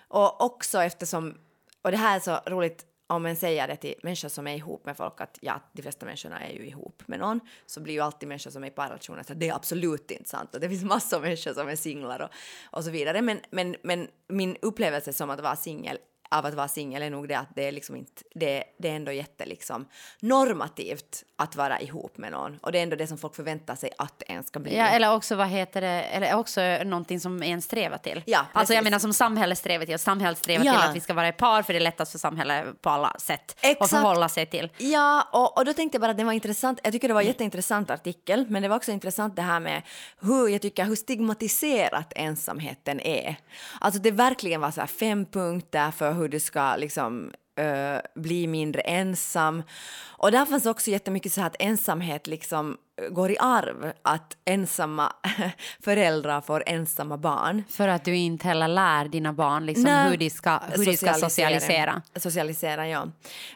[0.09, 1.39] Och också eftersom,
[1.83, 4.87] och det här är så roligt om man säger det till människor som är ihop
[4.87, 8.01] med folk att ja, de flesta människorna är ju ihop med någon, så blir ju
[8.01, 10.69] alltid människor som är i parrelationer så att det är absolut inte sant och det
[10.69, 12.31] finns massor av människor som är singlar och,
[12.71, 13.23] och så vidare.
[13.23, 15.99] Men, men, men min upplevelse som att vara singel
[16.31, 18.97] av att vara singel är nog det att det är liksom inte, det, det är
[18.97, 19.87] ändå jätte liksom
[20.21, 23.91] normativt att vara ihop med någon och det är ändå det som folk förväntar sig
[23.99, 24.77] att en ska bli.
[24.77, 28.23] Ja, eller också vad heter det, eller också någonting som en strävar till.
[28.27, 28.85] Ja, alltså jag precis.
[28.85, 30.73] menar som samhället strävar till, samhället strävar Ja.
[30.73, 33.15] till att vi ska vara i par för det är lättast för samhället på alla
[33.19, 33.91] sätt att Exakt.
[33.91, 34.71] förhålla sig till.
[34.79, 36.81] Ja, och, och då tänkte jag bara att det var intressant.
[36.85, 39.83] Jag tycker det var en jätteintressant artikel, men det var också intressant det här med
[40.21, 43.37] hur jag tycker hur stigmatiserat ensamheten är.
[43.81, 48.47] Alltså det verkligen var så här fem punkter för hur du ska liksom eh, bli
[48.47, 49.63] mindre ensam.
[50.07, 52.77] Och där fanns också jättemycket så här att ensamhet liksom
[53.11, 55.13] går i arv, att ensamma
[55.81, 57.65] föräldrar får ensamma barn.
[57.69, 60.11] För att du inte heller lär dina barn liksom Nej.
[60.11, 62.03] hur de ska, hur de ska socialisera.
[62.17, 63.09] Socialisera, ja.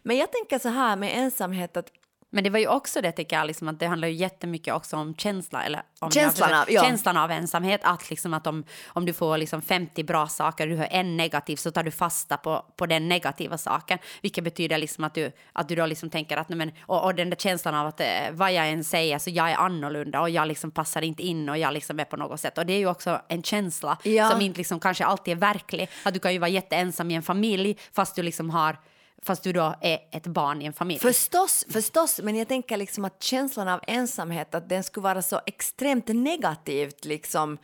[0.03, 1.87] Men jag tänker så här med ensamhet att
[2.35, 4.97] Men det var ju också det tycker jag, liksom, att det handlar ju jättemycket också
[4.97, 5.64] om känsla.
[5.64, 6.83] Eller om Känslan försöker- av- ja.
[6.83, 7.81] känslan av ensamhet.
[7.85, 11.57] Att, liksom, att om, om du får liksom 50 bra saker du har en negativ
[11.57, 13.99] så tar du fasta på, på den negativa saken.
[14.23, 17.14] Vilket betyder liksom att du, att du då liksom tänker att nej, men, och, och
[17.14, 20.31] den där känslan av att eh, vad jag än säger så jag är annorlunda och
[20.31, 22.59] jag liksom passar inte in och jag liksom är på något sätt.
[22.59, 24.31] Och det är ju också en känsla Ja.
[24.31, 25.88] som inte liksom kanske alltid är verklig.
[26.05, 28.77] Att du kan ju vara jätteensam i en familj fast du liksom har
[29.24, 31.00] Fast du då är ett barn i en familj.
[31.00, 35.40] Förstås, förstås, men jag tänker liksom att känslan av ensamhet, att den skulle vara så
[35.46, 37.58] extremt negativt liksom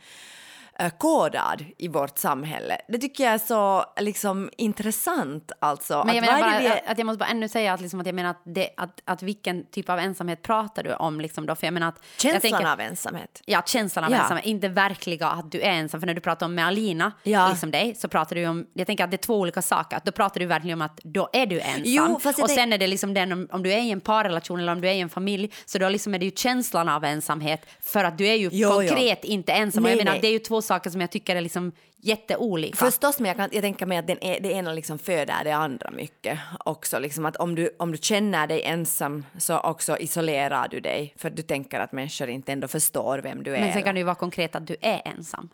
[0.99, 2.77] kodad i vårt samhälle.
[2.87, 5.51] Det tycker jag är så liksom, intressant.
[5.59, 6.03] Alltså.
[6.05, 8.05] Men jag, att menar bara, det att jag måste bara ännu säga att, liksom, att
[8.05, 11.21] jag menar att, det, att, att vilken typ av ensamhet pratar du om?
[11.21, 11.55] Liksom då?
[11.55, 13.41] För jag menar att, jag känslan tänker- av ensamhet.
[13.45, 14.17] Ja, känslan av Ja.
[14.21, 15.99] ensamhet, inte verkliga att du är ensam.
[15.99, 17.49] För när du pratar om med Alina, Ja.
[17.49, 19.97] liksom dig, så pratar du om, jag tänker att det är två olika saker.
[19.97, 21.81] Att Då pratar du verkligen om att då är du ensam.
[21.85, 24.59] Jo, och tänk- sen är det liksom den om, om du är i en parrelation
[24.59, 27.03] eller om du är i en familj, så då liksom är det ju känslan av
[27.03, 27.65] ensamhet.
[27.81, 29.83] För att du är ju Jo, konkret inte ensam.
[29.83, 30.21] och Nej, jag menar, nej.
[30.21, 32.77] det är ju två saker som jag tycker är liksom jätteolika.
[32.77, 35.91] Förstås, men jag, kan, jag tänker mig att den det ena liksom föder det andra
[35.91, 36.99] mycket också.
[36.99, 41.29] Liksom att om du, om du känner dig ensam så också isolerar du dig för
[41.29, 43.59] du tänker att människor inte ändå förstår vem du är.
[43.59, 45.49] Men sen kan det ju vara konkret att du är ensam.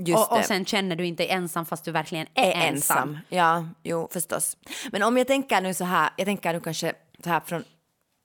[0.00, 3.18] Just Och, och sen känner du inte ensam fast du verkligen är, är ensam.
[3.28, 4.56] Ja, jo förstås.
[4.92, 6.92] Men om jag tänker nu så här, jag tänker nu kanske
[7.24, 7.64] så här från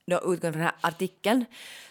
[0.05, 1.45] då utgående från den här artikeln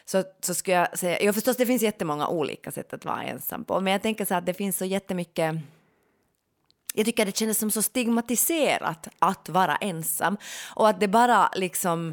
[0.05, 3.65] så, så skulle jag säga, jo förstås det finns jättemånga olika sätt att vara ensam
[3.65, 5.55] på, men jag tänker så att det finns så jättemycket
[6.95, 10.37] jag tycker det kändes som så stigmatiserat att vara ensam
[10.75, 12.09] och att det bara liksom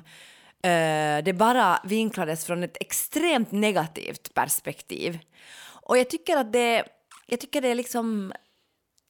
[0.64, 5.20] eh, det bara vinklades från ett extremt negativt perspektiv.
[5.62, 6.84] Och jag tycker att det,
[7.26, 8.34] jag tycker det är liksom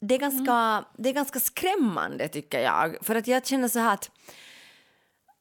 [0.01, 2.97] det är, ganska, det är ganska skrämmande tycker jag.
[3.01, 4.11] För att jag känner så här att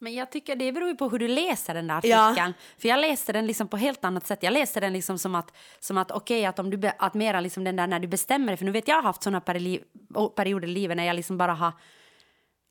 [0.01, 2.31] Men jag tycker det beror ju på hur du läser den där Ja.
[2.31, 2.55] artikeln.
[2.79, 4.43] För jag läste den liksom på helt annat sätt.
[4.43, 7.41] Jag läste den liksom som att, som att okej, att om du, be, att mera
[7.41, 8.57] liksom den där när du bestämmer dig.
[8.57, 9.83] För nu vet jag har haft sådana peri,
[10.37, 11.73] perioder i livet när jag liksom bara har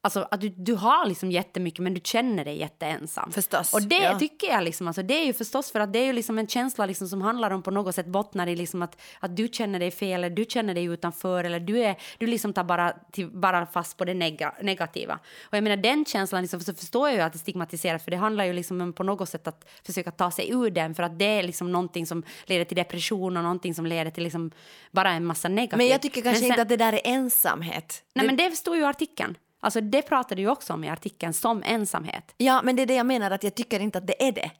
[0.01, 3.31] Alltså att du, du har liksom jättemycket men du känner dig jätteensam.
[3.31, 4.19] Förstås, Och det ja.
[4.19, 6.47] tycker jag liksom, alltså det är ju förstås för att det är ju liksom en
[6.47, 9.79] känsla liksom som handlar om på något sätt bottnar i liksom att, att du känner
[9.79, 13.29] dig fel eller du känner dig utanför eller du är, du liksom tar bara, till,
[13.29, 15.19] bara fast på det nega, negativa.
[15.43, 18.17] Och jag menar den känslan liksom, så förstår jag ju att det stigmatiseras för det
[18.17, 21.19] handlar ju liksom om på något sätt att försöka ta sig ur den för att
[21.19, 24.51] det är liksom någonting som leder till depression och någonting som leder till liksom
[24.91, 25.77] bara en massa negativt.
[25.77, 28.03] Men jag tycker kanske sen- inte att det där är ensamhet.
[28.13, 29.37] Nej, det, men det står ju i artikeln.
[29.59, 32.33] Alltså det pratade ju också om i artikeln som ensamhet.
[32.37, 34.51] Ja, men det är det jag menar att jag tycker inte att det är det.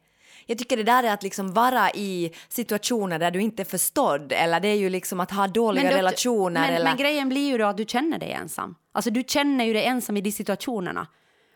[0.46, 4.32] Jag tycker det där är att liksom vara i situationer där du inte är förstådd
[4.32, 6.84] eller det är ju liksom att ha dåliga då- relationer men, eller...
[6.84, 8.74] men grejen blir ju då att du känner dig ensam.
[8.92, 11.06] Alltså du känner ju dig ensam i de situationerna.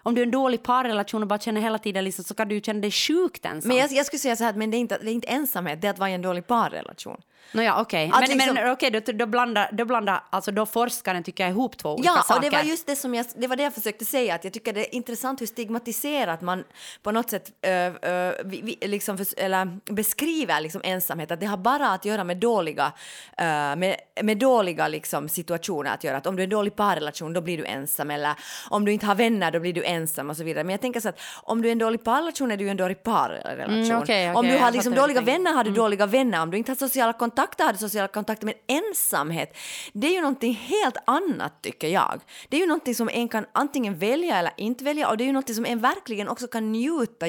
[0.02, 2.60] Om du är en dålig parrelation och bara känner hela tiden liksom, så kan du
[2.60, 3.68] känna dig sjukt ensam.
[3.68, 5.80] Men jag, jag skulle säga så här men det är, inte, det är inte ensamhet,
[5.80, 7.20] det är att vara i en dålig parrelation.
[7.52, 8.10] Nåja, okej.
[8.14, 11.50] Att Men, liksom- men okej, då, då blandar, då blandar, alltså då forskaren tycker jag
[11.50, 12.34] ihop två olika Ja, saker.
[12.34, 14.52] och det var just det som jag, det var det jag försökte säga, att jag
[14.52, 16.64] tycker det är intressant hur stigmatiserat man
[17.02, 21.56] på något sätt ö, ö, vi, liksom förs- eller beskriver liksom ensamhet, att det har
[21.56, 22.92] bara att göra med dåliga,
[23.38, 27.32] ö, med, med dåliga liksom situationer att göra, att om du är en dålig parrelation
[27.32, 28.32] då blir du ensam, eller
[28.70, 30.64] om du inte har vänner då blir du ensam och så vidare.
[30.64, 33.02] Men jag tänker så att om du är en dålig parrelation är du en dålig
[33.02, 33.82] parrelation.
[33.82, 36.58] Mm, okej, om okej, du har liksom dåliga vänner har du dåliga vänner, om du
[36.58, 39.56] inte har sociala kontakter har hade sociala kontakter, men ensamhet,
[39.92, 42.20] det är ju någonting helt annat tycker jag.
[42.48, 45.26] Det är ju någonting som en kan antingen välja eller inte välja och det är
[45.26, 47.28] ju någonting som en verkligen också kan njuta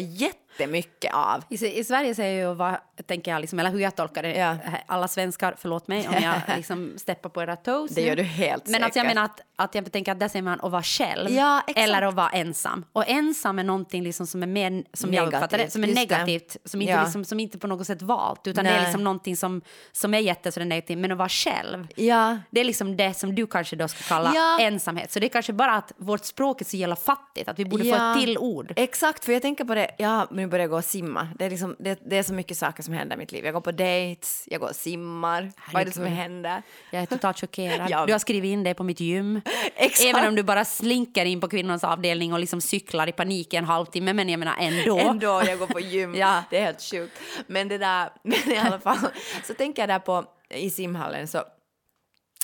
[0.60, 1.44] jättemycket av.
[1.50, 2.76] I, I Sverige säger jag vad,
[3.08, 4.58] tänker jag, liksom, eller hur jag tolkar det, Ja.
[4.88, 8.68] alla svenskar, förlåt mig om jag liksom steppar på era toes Det gör du helt
[8.68, 9.08] Men att jag säkert.
[9.16, 12.14] menar att, att jag tänker att där säger man att vara själv Ja, eller att
[12.14, 12.86] vara ensam.
[12.94, 16.10] Och ensam är någonting liksom som är mer, som jag uppfattar det, som är Negativt,
[16.10, 16.18] det.
[16.26, 17.04] negativt, som inte, Ja.
[17.04, 18.84] liksom, som inte på något sätt valt, utan det är Nej.
[18.84, 19.62] liksom någonting som,
[19.92, 21.88] som är jätte så det är negativt, men att vara själv.
[21.96, 24.60] Ja, Det är liksom det som du kanske då ska kalla Ja.
[24.60, 25.12] ensamhet.
[25.12, 27.84] Så det är kanske bara att vårt språk är så jävla fattigt, att vi borde
[27.84, 28.74] få ett till ord.
[28.76, 31.28] Exakt, för jag tänker på det, ja, nu börjar jag gå och simma.
[31.40, 33.46] Det är, liksom, det, det är så mycket saker som händer i mitt liv.
[33.46, 35.52] Jag går på dates, jag går och simmar.
[35.74, 36.62] Vad är det som händer?
[36.92, 37.90] Jag är totalt chockerad.
[37.90, 38.06] Ja.
[38.06, 39.42] Du har skrivit in dig på mitt gym.
[39.76, 40.10] Exakt.
[40.10, 43.58] Även om du bara slinker in på kvinnans avdelning och liksom cyklar i panik i
[43.58, 44.14] en halvtimme.
[44.14, 44.98] Men jag menar ändå.
[44.98, 46.16] Ändå, jag går på gym.
[46.24, 46.44] Ja.
[46.50, 47.20] Det är helt sjukt.
[47.48, 49.08] Men det där, men i alla fall,
[49.44, 51.44] så tänker jag där på i simhallen så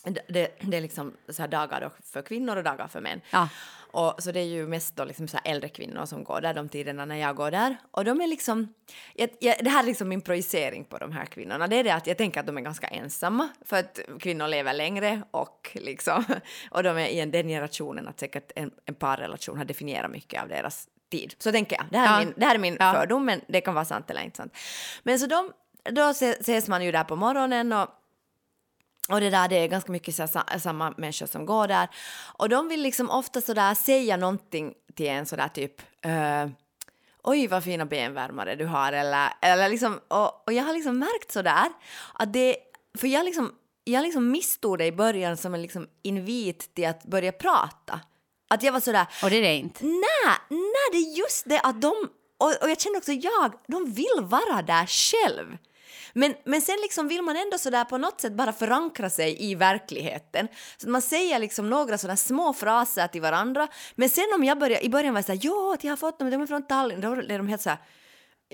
[0.03, 0.21] det,
[0.62, 3.21] det, är liksom så här dagar för kvinnor och dagar för män.
[3.31, 3.49] Ja.
[3.91, 6.54] Och så det är ju mest då liksom så här äldre kvinnor som går där
[6.54, 7.78] de tiderna när jag går där.
[7.91, 8.73] Och de är liksom,
[9.15, 11.67] jag, jag, det här är liksom min projicering på de här kvinnorna.
[11.67, 14.73] Det är det att jag tänker att de är ganska ensamma för att kvinnor lever
[14.73, 16.23] längre och liksom,
[16.71, 20.41] och de är i en, den generationen att säkert en, en parrelation har definierat mycket
[20.43, 21.34] av deras tid.
[21.39, 21.86] Så tänker jag.
[21.91, 22.25] Det här är Ja.
[22.25, 22.93] min, det här är min Ja.
[22.93, 24.58] fördom, men det kan vara sant eller inte sant.
[25.04, 25.52] Men så de,
[25.91, 27.88] då se- ses man ju där på morgonen och
[29.12, 31.88] och det där, det är ganska mycket så här, sa- samma människor som går där.
[32.38, 36.48] Och de vill liksom ofta sådär säga någonting till en sådär typ eh,
[37.24, 41.32] oj vad fina benvärmare du har eller, eller liksom, och, och jag har liksom märkt
[41.32, 41.65] sådär
[42.13, 42.56] att det,
[42.98, 43.52] för jag liksom,
[43.84, 48.00] jag liksom misstog det i början som en liksom invit till att börja prata.
[48.50, 49.86] Att jag var sådär, Och det är det inte.
[49.86, 51.93] nej, nej det är just det att de,
[52.38, 55.58] och, och jag känner också jag, de vill vara där själv.
[56.13, 59.56] Men, men sen liksom vill man ändå sådär på något sätt bara förankra sig i
[59.56, 60.48] verkligheten.
[60.78, 63.67] Så att man säger liksom några sådana små fraser till varandra.
[63.96, 66.19] Men sen om jag börjar, i början var jag såhär, jo, att jag har fått
[66.19, 67.79] dem, de är från Tallinn, då är de helt såhär,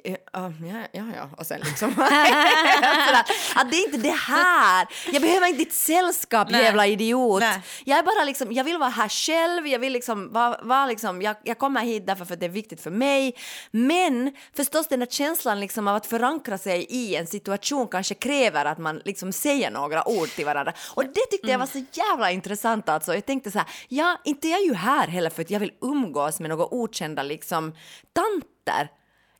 [0.03, 1.89] Ja, ja, ja, ja, och sen liksom...
[3.55, 4.87] Att det är inte det här!
[5.11, 6.63] Jag behöver inte ditt sällskap, Nej.
[6.63, 7.39] jävla idiot!
[7.39, 7.61] Nej.
[7.85, 11.21] Jag är bara liksom, jag vill vara här själv, jag vill liksom vara, vara liksom,
[11.21, 13.35] jag, jag kommer hit därför att det är viktigt för mig.
[13.71, 18.65] Men förstås den där känslan liksom av att förankra sig i en situation kanske kräver
[18.65, 20.73] att man liksom säger några ord till varandra.
[20.95, 23.13] Och det tyckte jag var så jävla intressant alltså.
[23.13, 25.73] Jag tänkte så här, ja, inte jag är ju här heller för att jag vill
[25.81, 27.75] umgås med några okända liksom
[28.13, 28.89] tanter.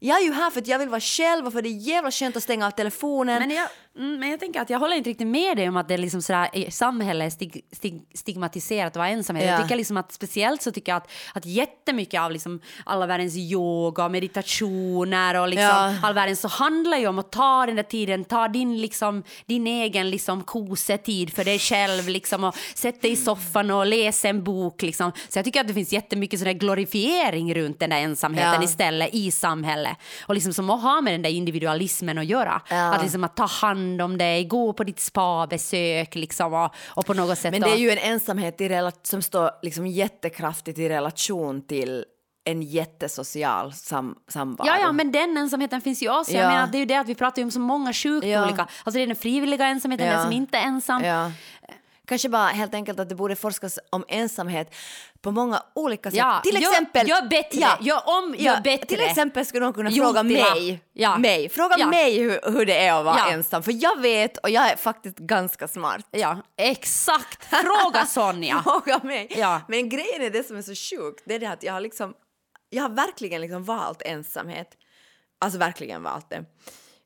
[0.05, 2.11] Jag är ju här för att jag vill vara själv och för det är jävla
[2.11, 3.39] skönt att stänga av telefonen.
[3.39, 3.67] Men jag,
[3.97, 5.97] mm, men jag tänker att jag håller inte riktigt med dig om att det är
[5.97, 9.35] liksom sådär, samhället är stig, stig, stigmatiserat att vara ensam.
[9.37, 9.43] Ja.
[9.43, 13.35] Jag tycker liksom att speciellt så tycker jag att, att jättemycket av liksom alla världens
[13.37, 15.95] yoga och meditationer och liksom Ja.
[16.03, 19.67] all världen så handlar ju om att ta den där tiden, ta din, liksom, din
[19.67, 24.43] egen liksom kosetid för dig själv liksom och sätta dig i soffan och läsa en
[24.43, 25.11] bok liksom.
[25.29, 28.63] Så jag tycker att det finns jättemycket sån där glorifiering runt den där ensamheten Ja.
[28.63, 29.97] istället i samhället.
[30.27, 32.61] Och liksom som att ha med den där individualismen att göra.
[32.69, 37.13] Att liksom att ta hand om dig, gå på ditt spabesök liksom och, och på
[37.13, 37.51] något sätt.
[37.51, 38.67] Men det är ju en ensamhet i
[39.03, 42.05] som står liksom jättekraftigt i relation till
[42.47, 44.67] en jättesocial sam- samvaro.
[44.67, 46.31] Ja, ja, men den ensamheten finns ju också.
[46.31, 46.39] Ja.
[46.41, 48.45] Jag menar, det är ju det att vi pratar om så många sjukt Ja.
[48.45, 48.61] olika.
[48.61, 50.13] Alltså det är den frivilliga ensamheten, Ja.
[50.13, 51.03] den som inte är ensam.
[51.03, 51.31] Ja.
[52.07, 54.75] Kanske bara helt enkelt att det borde forskas om ensamhet
[55.21, 56.17] på många olika sätt.
[56.17, 57.09] Ja, till gör- exempel...
[57.09, 58.85] gör bättre, gör om, gör bättre.
[58.85, 60.05] Till exempel skulle någon kunna Juntila.
[60.07, 61.17] fråga mig, Ja.
[61.17, 61.87] mig, fråga Ja.
[61.87, 63.31] mig hur, hur det är att vara Ja.
[63.31, 63.63] ensam.
[63.63, 66.07] För jag vet och jag är faktiskt ganska smart.
[66.11, 67.45] Ja, exakt.
[67.45, 68.61] Fråga Sonja.
[68.63, 69.27] Fråga mig.
[69.37, 69.61] Ja.
[69.67, 72.13] Men grejen är det som är så sjukt, det är det att jag har liksom,
[72.69, 74.67] jag har verkligen liksom valt ensamhet.
[75.39, 76.45] Alltså verkligen valt det.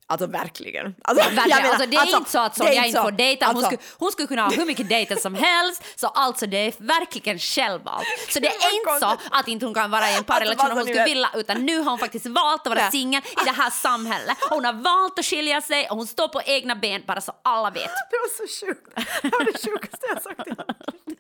[0.10, 0.96] Alltså verkligen.
[1.04, 1.50] Alltså, Verkligen.
[1.50, 3.46] jag menar, alltså, det är inte så att Sonja inte får dejta.
[3.46, 5.84] Hon, Alltså, skulle, hon skulle kunna ha hur mycket dejter som helst.
[5.96, 8.06] Så alltså det är verkligen självvalt.
[8.30, 10.78] Så det är inte så att inte hon kan vara i en parrelation Alltså, om
[10.78, 11.30] hon ni skulle vilja.
[11.36, 14.38] Utan nu har hon faktiskt valt att vara singel i det här samhället.
[14.50, 17.70] Hon har valt att skilja sig och hon står på egna ben bara så alla
[17.70, 17.84] vet.
[18.12, 18.96] Det var så sjukt.
[19.22, 20.52] Det var det sjukaste jag sagt i.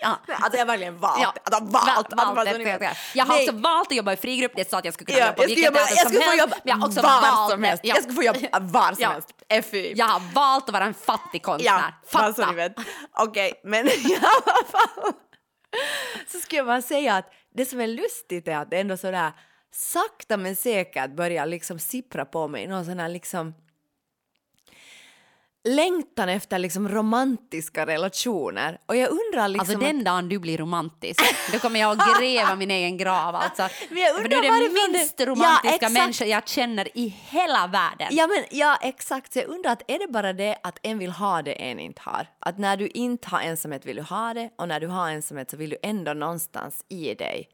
[0.01, 0.17] Ja.
[0.27, 1.19] Alltså jag har verkligen valt.
[1.21, 1.85] Ja, Alltså, valt.
[2.13, 2.97] valt, Alltså, det, ni det.
[3.13, 5.25] Jag har också valt att jobba i frigrupp, det så att jag skulle kunna Ja,
[5.25, 6.55] jobba på skulle vilket jag som skulle få helst.
[6.63, 7.67] Men jag har också var valt som det.
[7.67, 7.83] helst.
[7.85, 7.95] Ja.
[7.95, 9.09] Jag skulle få jobba var som Ja.
[9.09, 9.69] helst.
[9.71, 9.93] FY.
[9.95, 11.71] Jag har valt att vara en fattig konstnär.
[11.71, 12.83] Ja, bara så Fatta!
[13.17, 15.13] Okej, men i alla fall
[16.27, 19.31] så skulle jag bara säga att det som är lustigt är att det ändå sådär
[19.71, 23.53] sakta men säkert börjar liksom sippra på mig någon sån här liksom
[25.67, 28.77] längtan efter liksom romantiska relationer.
[28.85, 29.59] Och jag undrar liksom...
[29.59, 31.21] Alltså att- den dagen du blir romantisk,
[31.53, 33.35] då kommer jag att gräva min egen grav.
[33.35, 33.67] Alltså.
[33.89, 35.93] Men jag undrar du är den det- minst Ja, romantiska exakt.
[35.93, 38.07] människa jag känner i hela världen.
[38.11, 39.33] Ja, men, ja, exakt.
[39.33, 42.01] Så jag undrar, att är det bara det att en vill ha det en inte
[42.05, 42.27] har?
[42.39, 45.51] Att när du inte har ensamhet vill du ha det och när du har ensamhet
[45.51, 47.47] så vill du ändå någonstans i dig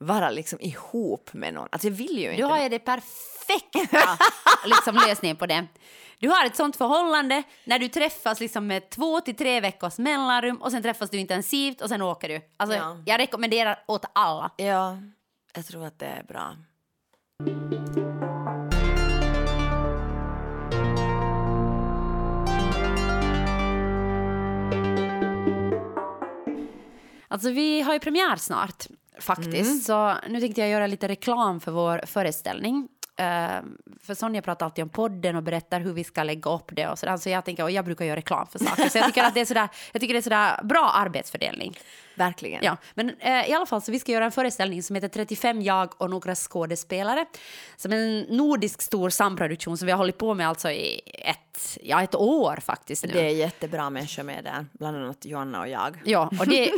[0.00, 1.68] vara liksom ihop med någon.
[1.72, 2.36] Alltså jag vill ju inte.
[2.36, 3.78] Du har ju det perfekta
[4.66, 5.66] liksom, lösningen på det.
[6.18, 10.56] Du har ett sånt förhållande när du träffas liksom med två till tre veckors mellanrum
[10.56, 12.40] och sen träffas du intensivt och sen åker du.
[12.56, 13.02] Alltså, Ja.
[13.06, 14.50] Jag rekommenderar åt alla.
[14.56, 14.98] Ja,
[15.54, 16.56] jag tror att det är bra.
[27.28, 28.86] Alltså vi har ju premiär snart
[29.22, 29.86] faktiskt.
[29.86, 32.88] Så nu tänkte jag göra lite reklam för vår föreställning.
[33.16, 33.60] Eh,
[34.02, 36.98] för Sonja pratar alltid om podden och berättar hur vi ska lägga upp det och
[36.98, 37.16] sådär.
[37.16, 38.88] Så jag tänker, och jag brukar göra reklam för saker.
[38.88, 41.78] Så jag tycker att det är sådär, jag tycker det är sådär bra arbetsfördelning.
[42.14, 42.64] Verkligen.
[42.64, 45.62] Ja, men eh, i alla fall så vi ska göra en föreställning som heter 35
[45.62, 47.24] jag och några skådespelare.
[47.76, 52.02] Som en nordisk stor samproduktion som vi har hållit på med alltså i ett, ja,
[52.02, 53.12] ett år faktiskt nu.
[53.12, 56.00] Det är jättebra människor med där, bland annat Joanna och jag.
[56.04, 56.72] Ja, och det,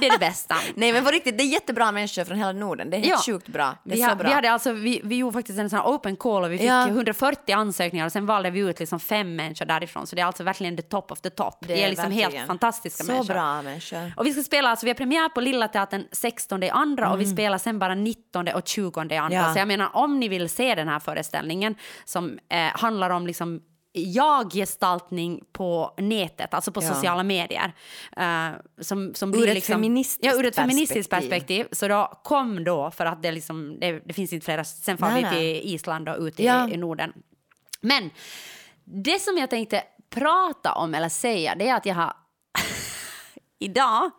[0.00, 0.54] det är det bästa.
[0.74, 2.90] Nej men på riktigt, det är jättebra människor från hela Norden.
[2.90, 3.32] Det är helt Ja.
[3.32, 3.76] sjukt bra.
[3.84, 4.28] Det är Vi, så ha, bra.
[4.28, 6.65] vi, hade alltså, vi, vi gjorde faktiskt en sån här open call och vi fick
[6.66, 6.88] Ja.
[6.88, 10.06] 140 ansökningar och sen valde vi ut liksom fem människor därifrån.
[10.06, 11.54] Så det är alltså verkligen the top of the top.
[11.60, 13.34] Det, är liksom verkligen helt fantastiska så människor.
[13.34, 14.12] bra människor.
[14.16, 17.20] Och vi ska spela, alltså vi har premiär på Lilla Teatern 16 i andra och
[17.20, 19.16] vi spelar sen bara 19 och 20 i andra.
[19.16, 19.32] Mm.
[19.32, 19.52] Ja.
[19.52, 23.60] Så jag menar om ni vill se den här föreställningen som eh, handlar om liksom
[24.00, 26.94] jag-gestaltning på nätet, alltså på Ja.
[26.94, 27.72] sociala medier.
[28.16, 28.48] eh,
[28.80, 31.30] som, som Ur blir ett liksom, feministiskt ja, ur ett feministiskt perspektiv.
[31.30, 31.66] perspektiv.
[31.76, 35.10] Så då kom då, för att det, liksom, det, det finns inte flera, sen far
[35.16, 36.68] vi till Island och ut i, Ja.
[36.68, 37.12] i Norden.
[37.80, 38.10] Men
[38.84, 42.12] det som jag tänkte prata om eller säga det är att jag har
[43.58, 44.10] idag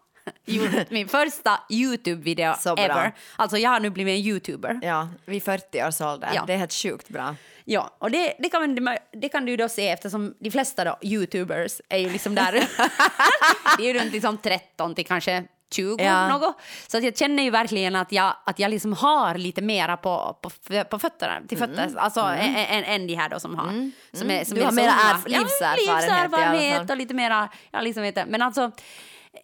[0.90, 3.14] min första Youtube-video ever.
[3.36, 4.80] Alltså jag har nu blivit en Youtuber.
[4.82, 6.30] Ja, vid 40 års ålder.
[6.36, 6.44] Ja.
[6.48, 7.36] Det är helt sjukt bra.
[7.66, 10.98] Ja, och det, det, kan man, det kan du då se eftersom de flesta då,
[11.02, 12.52] Youtubers är ju liksom där.
[13.78, 16.28] det är ju runt liksom 13 till kanske 20 Ja.
[16.28, 16.56] något.
[16.88, 20.38] Så att jag känner ju verkligen att jag, att jag liksom har lite mera på,
[20.42, 20.50] på,
[20.90, 23.92] på fötterna, till fötter, alltså än, än, än de här då som har.
[24.14, 27.82] Som är, som Du är har mera erf- livserfarenhet alla livserfarenhet och lite mera, ja
[27.82, 28.28] liksom jag.
[28.28, 28.72] Men alltså,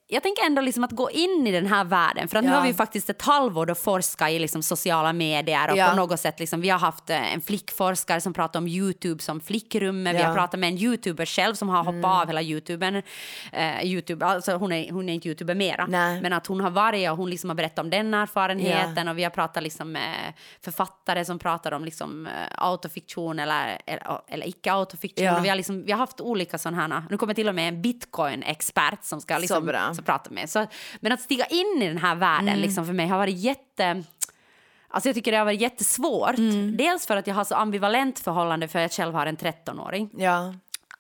[0.08, 2.58] jag tänker ändå liksom att gå in i den här världen, för att nu Ja.
[2.58, 5.90] har vi faktiskt ett halvår då forska i liksom sociala medier och Ja.
[5.90, 9.40] på något sätt liksom, vi har haft eh, en flickforskare som pratar om Youtube som
[9.42, 10.16] flickrum, vi Ja.
[10.16, 10.28] Mm.
[10.28, 13.02] har pratat med en youtuber själv som har hoppat av hela youtuben.
[13.52, 16.22] Eh, YouTube, alltså hon, är, hon är inte youtuber mera, Nej.
[16.22, 19.24] men att hon har varit och hon liksom har berättat om den erfarenheten och vi
[19.24, 24.72] har pratat liksom med författare som pratar om liksom eh, autofiktion eller, eller, eller icke
[24.74, 25.42] autofiktion.
[25.44, 27.82] Vi, har liksom, vi har haft olika sådana här, nu kommer till och med en
[27.82, 29.56] bitcoin-expert som ska liksom,
[29.86, 29.94] bra.
[29.96, 30.50] som pratar med.
[30.50, 30.68] Så,
[31.00, 32.60] men att stiga in i den här världen Mm.
[32.62, 34.04] liksom för mig har varit jätte...
[34.88, 36.38] Alltså jag tycker det har varit jättesvårt.
[36.38, 36.78] Mm.
[36.78, 40.10] Dels för att jag har så ambivalent förhållande för jag själv har en 13-åring.
[40.18, 40.54] Ja.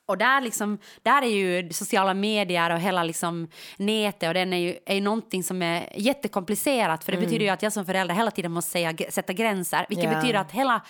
[0.05, 4.57] Och där, liksom, där är ju sociala medier och hela liksom nätet och den är
[4.57, 8.31] ju, är någonting som är jättekomplicerat för det betyder ju att jag som förälder hela
[8.31, 10.15] tiden måste säga, sätta gränser vilket Mm.
[10.15, 10.21] Ja.
[10.21, 10.81] betyder att hela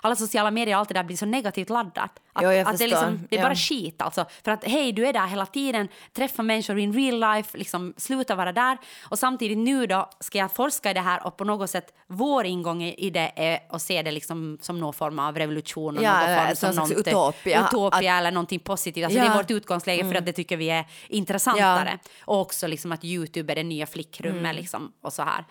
[0.00, 2.10] alla sociala medier och allt det där blir så negativt laddat.
[2.32, 3.44] Att, Jo, att det, är liksom, det är Ja.
[3.46, 4.24] bara skit alltså.
[4.44, 8.34] För att hej, du är där hela tiden, träffa människor in real life, liksom sluta
[8.34, 8.78] vara där.
[9.08, 12.46] Och samtidigt nu då ska jag forska i det här och på något sätt vår
[12.46, 16.26] ingång i det är att se det liksom som någon form av revolution och Ja,
[16.26, 17.66] någon form som slags någonting- utopia.
[17.66, 19.04] utopia eller någonting positivt.
[19.04, 19.32] Alltså Det Ja.
[19.32, 21.98] är vårt utgångsläge för att det tycker vi är intressantare.
[22.24, 25.44] Och också liksom att Youtube är det nya flickrummet liksom, och så här.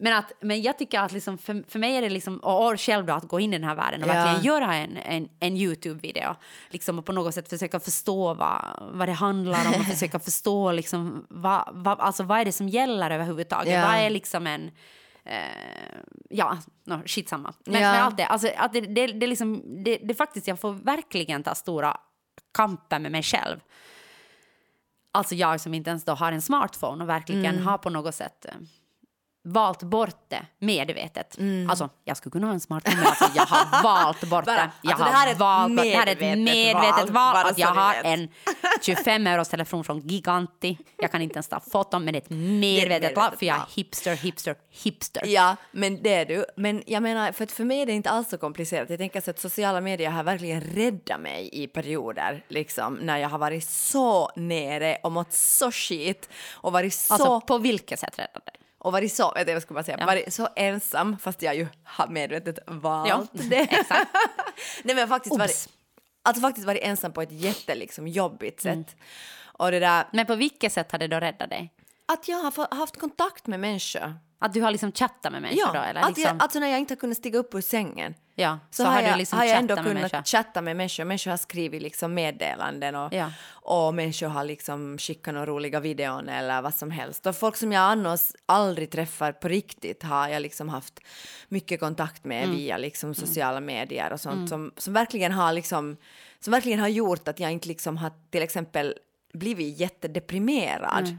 [0.00, 3.06] Men, att, men jag tycker att liksom för, för mig är det liksom, och själv
[3.06, 4.12] då, att gå in i den här världen och Ja.
[4.12, 6.36] verkligen göra en, en, en Youtube-video.
[6.70, 10.72] Liksom, och på något sätt försöka förstå vad, vad det handlar om och försöka förstå
[10.72, 13.72] liksom, vad, vad, alltså, vad är det som gäller överhuvudtaget.
[13.74, 13.86] Ja.
[13.86, 14.70] Vad är liksom en...
[15.24, 15.98] Eh,
[16.30, 17.54] ja, no, skitsamma.
[17.66, 17.92] Men, Ja.
[17.92, 21.42] men allt det, alltså, att det, det, det, liksom, det, det faktiskt, jag får verkligen
[21.42, 21.96] ta stora
[22.54, 23.60] kamper med mig själv.
[25.12, 27.66] Alltså jag som inte ens då har en smartphone och verkligen Mm.
[27.66, 28.52] har på något sätt eh,
[29.52, 31.38] valt bort det medvetet.
[31.38, 31.70] Mm.
[31.70, 34.70] Alltså, jag skulle kunna ha en smartphone, men alltså, jag har valt bort Bara, det.
[34.82, 37.46] Jag alltså, har det här valt bort, det här är ett medvetet val, val.
[37.46, 38.28] Att jag så ni har en
[38.82, 40.78] 25 euros telefon från Giganti.
[40.96, 43.66] Jag kan inte ens ta foton, men det är ett medvetet val, för jag är
[43.76, 45.22] hipster, hipster, hipster.
[45.26, 46.44] Ja, men det är du.
[46.56, 48.90] Men jag menar, för, att för mig är det inte alls så komplicerat.
[48.90, 53.28] Jag tänker så att sociala medier har verkligen räddat mig i perioder, liksom, när jag
[53.28, 58.18] har varit så nere och mått så skit och varit så, Alltså, på vilket sätt
[58.18, 58.57] räddar det?
[58.78, 60.06] Och varit så, vet vad ska man säga, Ja.
[60.06, 63.56] varit så ensam, fast jag ju har medvetet valt Ja, det.
[63.70, 64.10] exakt.
[64.84, 65.38] Nej men faktiskt Obs.
[65.38, 65.68] varit,
[66.22, 68.96] alltså faktiskt varit ensam på ett jätte liksom, jobbigt sätt.
[69.42, 71.72] Och det där, Men på vilket sätt har det då räddat dig?
[72.12, 74.14] Att jag har haft kontakt med människor.
[74.40, 75.78] Att du har liksom chattat med människor Ja, då?
[75.88, 78.14] Eller att liksom, jag, alltså när jag inte har kunnat stiga upp ur sängen.
[78.34, 80.22] ja, så, har, jag, du liksom har jag ändå kunnat människor?
[80.22, 81.04] chatta med människor.
[81.04, 83.30] Människor har skrivit liksom meddelanden och, Ja.
[83.50, 87.26] och människor har liksom skickat några roliga videon eller vad som helst.
[87.26, 91.00] Och folk som jag annars aldrig träffar på riktigt har jag liksom haft
[91.48, 92.56] mycket kontakt med Mm.
[92.56, 95.96] via liksom sociala medier och sånt som, som verkligen har liksom
[96.40, 98.94] som verkligen har gjort att jag inte liksom har till exempel
[99.32, 101.18] blivit jättedeprimerad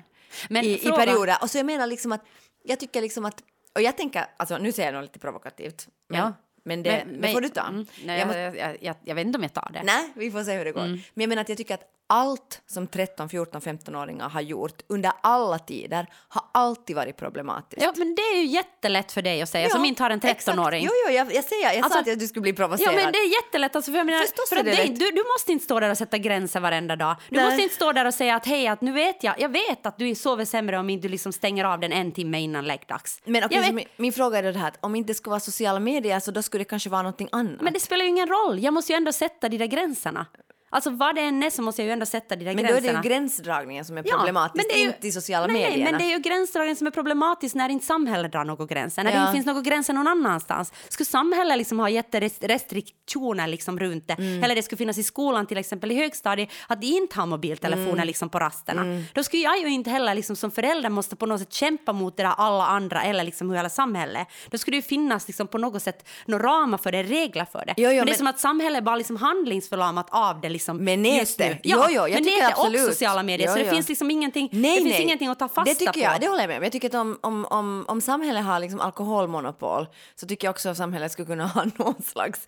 [0.49, 1.37] Men i, i perioder.
[1.41, 2.21] Och så jag menar liksom att
[2.63, 3.43] jag tycker liksom att
[3.75, 6.33] och jag tänker, alltså nu säger jag något lite provokativt, men, Ja.
[6.63, 7.61] men det, det får du ta.
[7.67, 9.83] Mm, nej, jag jag, måste, jag, jag, jag vet inte om jag tar det.
[9.83, 10.81] nej, vi får se hur det går.
[10.81, 10.91] Mm.
[11.13, 15.11] Men jag menar att jag tycker att allt som 13, 14, 15-åringar har gjort under
[15.23, 17.81] alla tider har alltid varit problematiskt.
[17.83, 20.57] Ja, men det är ju jättelätt för dig att säga, som inte har en exakt.
[20.57, 20.83] 13-åring.
[20.85, 22.95] Jo, jo, jag, jag säger, jag Alltså- sa att du skulle bli Ja, provocerad.
[22.95, 23.75] men det är jättelätt.
[23.75, 25.97] Alltså, för jag menar, Förstås för att dig, du, du måste inte stå där och
[25.97, 27.15] sätta gränser varenda dag.
[27.29, 27.45] Du Nej.
[27.45, 29.97] måste inte stå där och säga att hej, att nu vet jag, jag vet att
[29.97, 33.21] du sover sämre om inte du liksom stänger av den en timme innan läggdags.
[33.25, 35.39] Men så vet- min, min fråga är det här att om inte det skulle vara
[35.39, 37.61] sociala medier så då skulle det kanske vara någonting annat.
[37.61, 38.59] Men det spelar ju ingen roll.
[38.59, 40.25] Jag måste ju ändå sätta de där gränserna.
[40.71, 42.69] Alltså vad det än är så måste jag ju ändå sätta de där Men då
[42.71, 43.03] är det gränserna.
[43.03, 45.83] ju gränsdragningen som är Ja, problematisk, det är ju- inte i sociala nej, medierna.
[45.83, 49.03] Nej, men det är ju gränsdragningen som är problematisk när inte samhället drar några gränser.
[49.03, 49.21] När det Ja.
[49.23, 50.73] inte finns några gränser någon annanstans.
[50.89, 54.43] Skulle samhället liksom ha jätterestriktioner liksom runt det, Mm.
[54.43, 57.93] eller det skulle finnas i skolan till exempel i högstadiet, att de inte har mobiltelefoner
[57.93, 58.07] Mm.
[58.07, 61.39] liksom på rasterna, då skulle jag ju inte heller liksom som förälder måste på något
[61.39, 64.27] sätt kämpa mot det där alla andra eller liksom hela samhället.
[64.49, 67.63] Då skulle det ju finnas liksom på något sätt några ramar för det, regler för
[67.65, 67.73] det.
[67.77, 70.77] Jo, jo, men det är men- som att samhället bara liksom handlingsförlamat av det liksom
[70.77, 70.97] nu.
[70.97, 71.59] nätet.
[71.63, 72.81] Jo, jag men nätet absolut.
[72.81, 73.47] och sociala medier.
[73.47, 73.71] Jo, så det jo.
[73.73, 75.01] finns liksom ingenting, Nej, det finns nej.
[75.03, 75.99] ingenting att ta fasta det tycker på.
[75.99, 76.63] Jag, det håller jag med om.
[76.63, 80.69] Jag tycker att om, om, om, om samhället har liksom alkoholmonopol så tycker jag också
[80.69, 82.39] att samhället skulle kunna ha någon slags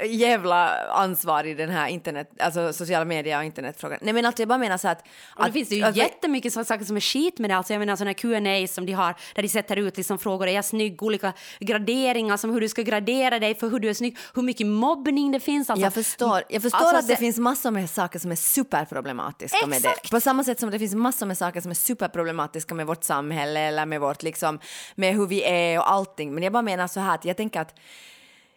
[0.00, 3.98] eh, jävla ansvar i den här internet, alltså sociala medier och internetfrågan.
[4.02, 5.00] Nej men alltså jag bara menar så att...
[5.00, 7.56] Och det att finns det ju alltså, jättemycket så- saker som är skit med det.
[7.56, 10.46] Alltså jag menar sådana Q&A som de har där de sätter ut liksom frågor.
[10.48, 11.02] Är jag snygg?
[11.02, 14.18] Olika graderingar som hur du ska gradera dig för hur du är snygg.
[14.34, 15.70] Hur mycket mobbning det finns.
[15.70, 18.36] Alltså, jag förstår, jag förstår alltså, att det se- finns massor med saker som är
[18.36, 19.88] superproblematiska med det.
[19.88, 20.10] Exakt.
[20.10, 23.60] På samma sätt som det finns massor med saker som är superproblematiska med vårt samhälle
[23.60, 24.60] eller med vårt liksom,
[24.94, 26.34] med hur vi är och allting.
[26.34, 27.74] Men jag bara menar så här att jag tänker att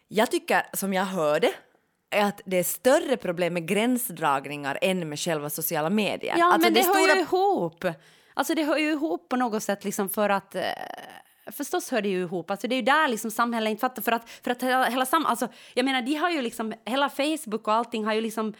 [0.07, 1.51] jag tycker, som jag hörde,
[2.11, 6.35] är att det är större problem med gränsdragningar än med själva sociala medier.
[6.37, 7.85] Ja, alltså men det, hör stora- ju ihop.
[8.33, 10.55] Alltså det hör ju ihop på något sätt liksom för att...
[11.51, 12.51] Förstås hör det ju ihop.
[12.51, 14.01] Alltså det är ju där liksom samhället inte fattar.
[14.01, 16.73] För att, för att hela, hela sam, alltså, jag menar, de har ju liksom...
[16.85, 18.53] Hela Facebook och allting har ju liksom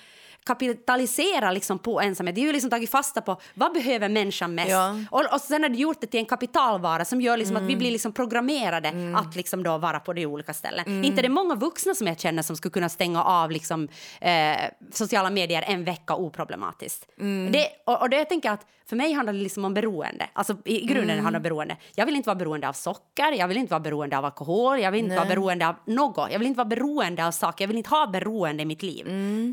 [0.45, 2.35] kapitaliserat liksom på ensamhet.
[2.35, 4.69] De har ju liksom tagit fasta på vad behöver människan mest.
[4.69, 4.95] Ja.
[5.11, 7.75] Och, och sen har de gjort det till en kapitalvara som gör liksom att vi
[7.75, 11.05] blir liksom programmerade att liksom då vara på de olika ställen.
[11.05, 13.87] Inte det är många vuxna som jag känner som skulle kunna stänga av liksom,
[14.21, 14.57] eh,
[14.91, 17.07] sociala medier en vecka oproblematiskt.
[17.51, 20.25] Det, och, och det jag tänker att för mig handlar det liksom om beroende.
[20.33, 21.77] Alltså i grunden handlar det om beroende.
[21.95, 24.91] Jag vill inte vara beroende av socker, jag vill inte vara beroende av alkohol, jag
[24.91, 26.31] vill inte vara beroende av något.
[26.31, 29.05] Jag vill inte vara beroende av saker, jag vill inte ha beroende i mitt liv.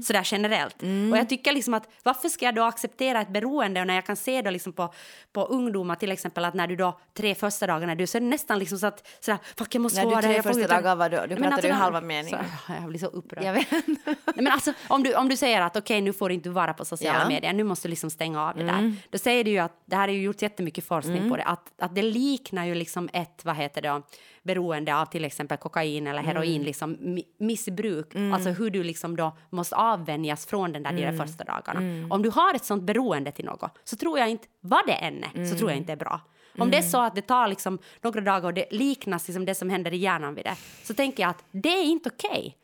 [0.05, 0.80] Sådär generellt.
[1.13, 4.07] Och jag tycker liksom att varför ska jag då acceptera ett beroende och när jag
[4.07, 4.93] kan se då liksom på,
[5.33, 8.27] på ungdomar till exempel att när du då tre första dagarna du så är det
[8.27, 10.51] nästan liksom så att sådär fuck jag måste När du vara tre där, jag får
[10.51, 12.45] första inte- dagar var du- du pratade ju när- halva meningen.
[12.67, 13.45] Så, jag blir så upprörd.
[13.45, 13.71] Jag vet.
[13.87, 16.75] Nej, men alltså, om, du, om du säger att okej, nu får du inte vara
[16.75, 17.29] på sociala Ja.
[17.29, 18.95] medier, nu måste du liksom stänga av det där.
[19.11, 21.73] Då säger du ju att, det här är ju gjort jättemycket forskning på det, att,
[21.79, 24.03] att det liknar ju liksom ett, vad heter det,
[24.43, 28.15] beroende av till exempel kokain eller heroin, liksom mi- missbruk.
[28.35, 31.81] Alltså hur du liksom då måste avvänjas från den där de där första dagarna.
[32.11, 35.25] Om du har ett sånt beroende till något så tror jag inte, vad det än
[35.25, 36.21] är, så tror jag inte är bra.
[36.59, 39.55] Om det är så att det tar liksom några dagar och det liknas liksom det
[39.55, 42.57] som händer i hjärnan vid det, så tänker jag att det är inte okej.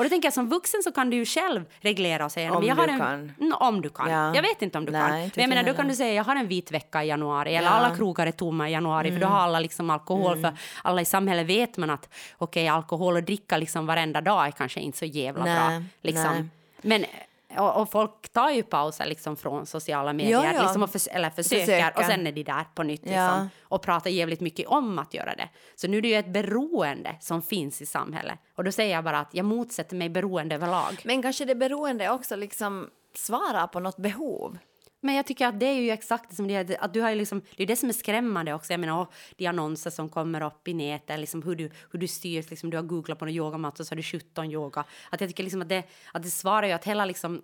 [0.00, 2.58] Och då tänker jag som vuxen så kan du ju själv reglera och säga Om
[2.58, 3.32] men jag du har en, kan.
[3.40, 4.10] Mm, om du kan.
[4.10, 4.34] Ja.
[4.34, 5.10] Jag vet inte om du Nej, kan.
[5.10, 7.68] Men jag menar, då kan du säga jag har en vit vecka i januari eller
[7.68, 7.76] Ja.
[7.76, 7.84] Mm.
[7.84, 11.04] alla krogar är tomma i januari för då har alla liksom alkohol för alla i
[11.04, 15.04] samhället vet man att okej alkohol och dricka liksom varenda dag är kanske inte så
[15.04, 15.68] jävla Nej, bra.
[15.68, 15.84] nej.
[16.02, 16.50] Liksom.
[16.82, 17.04] Men
[17.58, 20.62] och, och folk tar ju pauser liksom från sociala medier, Ja, ja.
[20.62, 21.98] Liksom och förs- eller försöker, Försöker.
[22.00, 23.48] och sen är de där på nytt liksom, Ja.
[23.62, 25.48] och pratar jävligt mycket om att göra det.
[25.76, 28.38] Så nu är det ju ett beroende som finns i samhället.
[28.56, 31.00] Och då säger jag bara att jag motsätter mig beroende överlag.
[31.04, 34.58] Men kanske det beroende också liksom svarar på något behov.
[35.00, 36.78] Men jag tycker att det är ju exakt som det.
[36.78, 38.72] Att du har ju liksom, det är det som är skrämmande också.
[38.72, 42.08] Jag menar, oh, de annonser som kommer upp i nätet, liksom hur, du, hur du
[42.08, 42.50] styrs.
[42.50, 44.84] Liksom, du har googlat på en yogamatta och så har du 17 yoga.
[45.10, 47.42] Att jag tycker liksom att det, att det svarar ju att hela liksom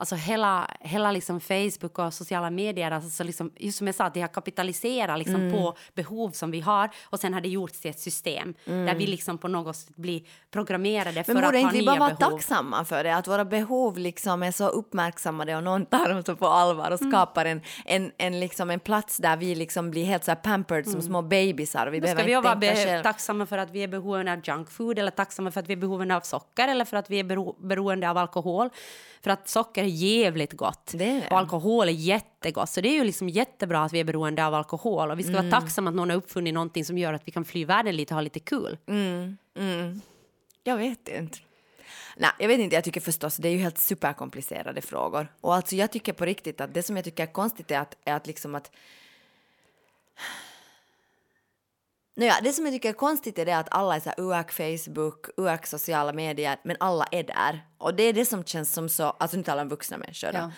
[0.00, 4.04] Alltså hela, hela liksom Facebook och sociala medier, alltså så liksom, just som jag sa,
[4.04, 5.52] att de har kapitaliserat liksom Mm.
[5.52, 9.06] på behov som vi har och sen har det gjorts till ett system där vi
[9.06, 11.34] liksom på något sätt blir programmerade för Mm.
[11.34, 12.30] Men att borde ha inte vi nya bara vara behov.
[12.30, 13.16] tacksamma för det?
[13.16, 16.98] Att våra behov liksom är så uppmärksammade och någon tar dem så på allvar och
[17.00, 20.88] skapar en, en, en, liksom en plats där vi liksom blir helt så här pampered
[20.88, 21.86] som små bebisar.
[21.86, 23.02] Vi Då ska behöver vi ju inte vara tänka själv.
[23.02, 25.76] tacksamma för att vi är beroende av junk food eller tacksamma för att vi är
[25.76, 28.70] beroende av socker eller för att vi är bero- beroende av alkohol.
[29.22, 31.28] För att socker jävligt gott Det är det.
[31.30, 32.68] och alkohol är jättegott.
[32.70, 35.32] Så det är ju liksom jättebra att vi är beroende av alkohol och vi ska
[35.32, 35.50] Mm.
[35.50, 38.14] vara tacksamma att någon har uppfunnit någonting som gör att vi kan fly världen lite
[38.14, 38.78] och ha lite kul.
[40.64, 41.38] Jag vet inte.
[42.16, 45.28] Nej, jag vet inte, jag tycker förstås, det är ju helt superkomplicerade frågor.
[45.40, 47.96] Och alltså jag tycker på riktigt att det som jag tycker är konstigt är att,
[48.04, 48.70] är att liksom att
[52.18, 55.26] Nåja, det som jag tycker är konstigt är det att alla är så UAK Facebook,
[55.36, 57.64] UAK sociala medier, men alla är där.
[57.78, 60.38] Och det är det som känns som så, alltså nu talar om vuxna människor då.
[60.38, 60.50] Ja.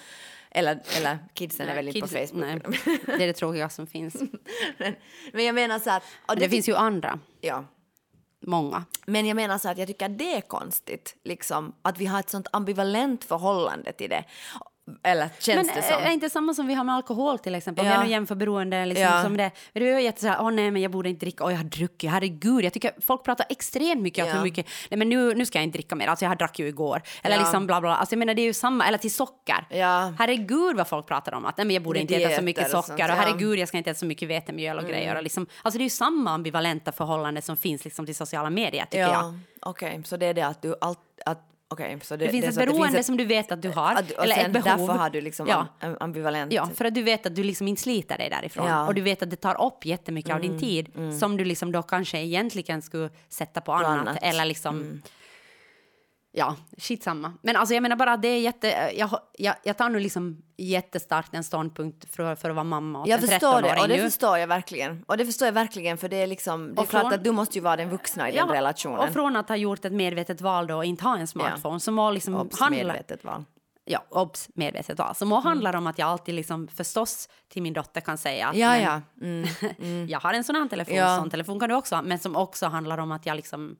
[0.50, 2.30] Eller, eller kidsen är väl inte på Facebook.
[2.34, 2.60] Nej,
[3.06, 4.14] det är det tråkiga som finns.
[4.78, 4.94] men,
[5.32, 6.02] men jag menar så att...
[6.26, 7.64] och Det finns ju andra, Ja.
[8.46, 8.84] många.
[9.06, 12.20] Men jag menar så att jag tycker att det är konstigt, liksom, att vi har
[12.20, 14.24] ett sånt ambivalent förhållande till det.
[15.02, 16.02] Eller känns Men det är som?
[16.04, 17.84] det inte samma som vi har med alkohol till exempel?
[17.84, 17.94] Om Ja.
[17.96, 19.22] jag nu jämför beroende liksom, Ja.
[19.22, 19.50] som det.
[19.72, 21.64] Men det är ju jätte åh nej men jag borde inte dricka, åh jag har
[21.64, 22.64] druckit, herregud.
[22.64, 24.34] Jag tycker folk pratar extremt mycket om Ja.
[24.36, 26.58] hur mycket, nej men nu, nu ska jag inte dricka mer, alltså jag har drack
[26.58, 27.02] ju igår.
[27.22, 27.42] Eller Ja.
[27.42, 29.64] liksom bla bla, alltså jag menar det är ju samma, eller till socker.
[29.70, 30.14] Ja.
[30.18, 32.64] Herregud vad folk pratar om att nej men jag borde Med inte äta så mycket
[32.64, 33.04] och socker sånt, och ja.
[33.04, 33.18] Mm.
[33.18, 35.16] herregud jag ska inte äta så mycket vetemjöl och grejer.
[35.16, 38.84] Och liksom, alltså det är ju samma ambivalenta förhållande som finns liksom till sociala medier
[38.84, 39.10] tycker jag.
[39.12, 40.98] Ja, okej, så det är det att du allt...
[41.26, 41.46] Att,
[42.02, 43.94] så det, Det finns är ett beroende ett- som du vet att du har.
[43.94, 44.78] att- eller ett behov.
[44.78, 45.66] Därför har du liksom ja.
[45.80, 46.52] am- ambivalent...
[46.52, 48.66] Ja, för att du vet att du liksom inte sliter dig därifrån.
[48.66, 48.74] Ja.
[48.74, 50.88] Mm, Och du vet att det tar upp jättemycket av din tid
[51.20, 53.86] som du liksom då kanske egentligen skulle sätta på annat.
[53.98, 54.16] annat.
[54.22, 54.30] Mm.
[54.30, 55.02] Eller liksom...
[56.32, 57.32] Ja, skitsamma.
[57.42, 58.90] Men alltså jag menar bara att det är jätte...
[58.96, 63.08] Jag, jag, jag tar nu liksom jättestarkt en ståndpunkt för, för att vara mamma åt
[63.08, 64.02] Jag en förstår det 13-åring och det nu.
[64.02, 65.04] förstår jag verkligen.
[65.08, 67.24] Och det förstår jag verkligen för det är liksom, det är Och klart från- att
[67.24, 68.98] du måste ju vara den vuxna i den Ja, relationen.
[68.98, 71.96] Och från att ha gjort ett medvetet val då och inte ha en smartphone som
[71.96, 73.44] var liksom Obs, handla- medvetet val.
[73.84, 75.14] Ja, obs, medvetet val.
[75.14, 75.42] Som mm.
[75.44, 78.82] handlar om att jag alltid liksom förstås till min dotter kan säga att Ja, men,
[78.82, 79.00] ja.
[79.82, 80.06] Mm.
[80.08, 81.16] jag har en sån här telefon, Ja.
[81.16, 83.76] sån telefon kan du också ha, men som också handlar om att jag liksom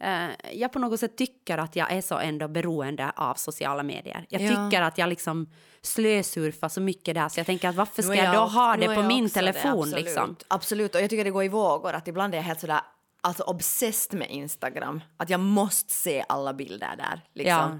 [0.00, 4.26] eh, jag på något sätt tycker att jag är så ändå beroende av sociala medier.
[4.28, 4.48] Jag Ja.
[4.48, 5.50] tycker att jag liksom
[5.82, 8.86] slösurfar så mycket där så jag tänker att varför ska är jag, då ha det
[8.86, 10.04] på jag min också det, telefon absolut.
[10.04, 10.36] liksom?
[10.48, 12.80] Absolut, och jag tycker det går i vågor att ibland är jag helt sådär
[13.20, 15.00] alltså obsessed med Instagram.
[15.16, 17.20] Att jag måste se alla bilder där.
[17.32, 17.52] Liksom.
[17.72, 17.78] Ja.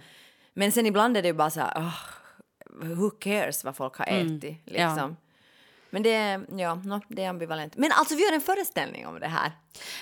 [0.55, 1.95] Men sen ibland är det ju bara så här, "Åh,
[2.95, 4.67] who cares vad folk har ätit.
[4.67, 4.83] Mm.
[4.83, 5.11] Ja.
[5.97, 7.77] Men det ja, no, det är ambivalent.
[7.77, 9.53] Men alltså vi gör en föreställning om det här.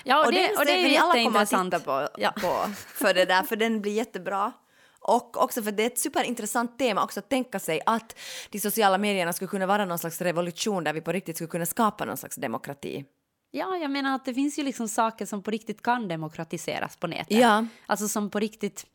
[0.03, 1.73] Ja, och, det, och det är alla kommer att jätteintressant.
[1.73, 2.31] titta på, Ja.
[2.31, 4.51] på för det där, för den blir jättebra.
[4.99, 8.15] Och också för det är ett superintressant tema också att tänka sig att
[8.49, 11.65] de sociala medierna skulle kunna vara någon slags revolution där vi på riktigt skulle kunna
[11.65, 13.05] skapa någon slags demokrati.
[13.51, 17.07] Ja, jag menar att det finns ju liksom saker som på riktigt kan demokratiseras på
[17.07, 17.37] nätet.
[17.37, 17.65] Ja.
[17.85, 18.85] Alltså som på riktigt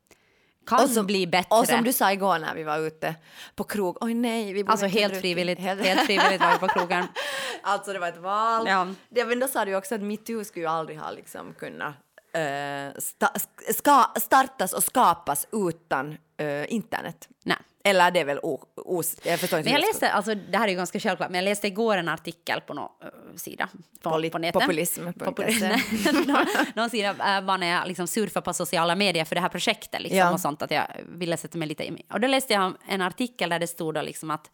[0.66, 1.56] kan som, bli bättre.
[1.56, 3.14] Och som du sa igår när vi var ute
[3.54, 5.20] på krog, oj nej, vi Alltså helt druckit.
[5.20, 7.04] frivilligt, Helt- helt frivilligt var vi på krogen.
[7.62, 8.66] Alltså det var ett val.
[8.66, 8.86] Ja.
[9.08, 11.94] Det, men då sa du också att metoo skulle ju aldrig ha liksom kunnat
[12.34, 13.30] eh, sta,
[13.74, 17.28] ska, startas och skapas utan eh, internet.
[17.44, 17.56] Nej.
[17.84, 20.64] Eller det är väl o, os, jag förstår inte Men jag läste, alltså det här
[20.64, 23.68] är ju ganska självklart, men jag läste igår en artikel på någon uh, sida
[24.02, 24.60] på, Poli- på nätet.
[24.62, 25.24] populism.se.
[25.24, 29.40] Populi- någon, någon sida uh, var när jag liksom surfade på sociala medier för det
[29.40, 30.32] här projektet liksom, Ja.
[30.32, 32.02] och sånt, att jag ville sätta mig lite i.
[32.12, 34.50] Och då läste jag en artikel där det stod då liksom att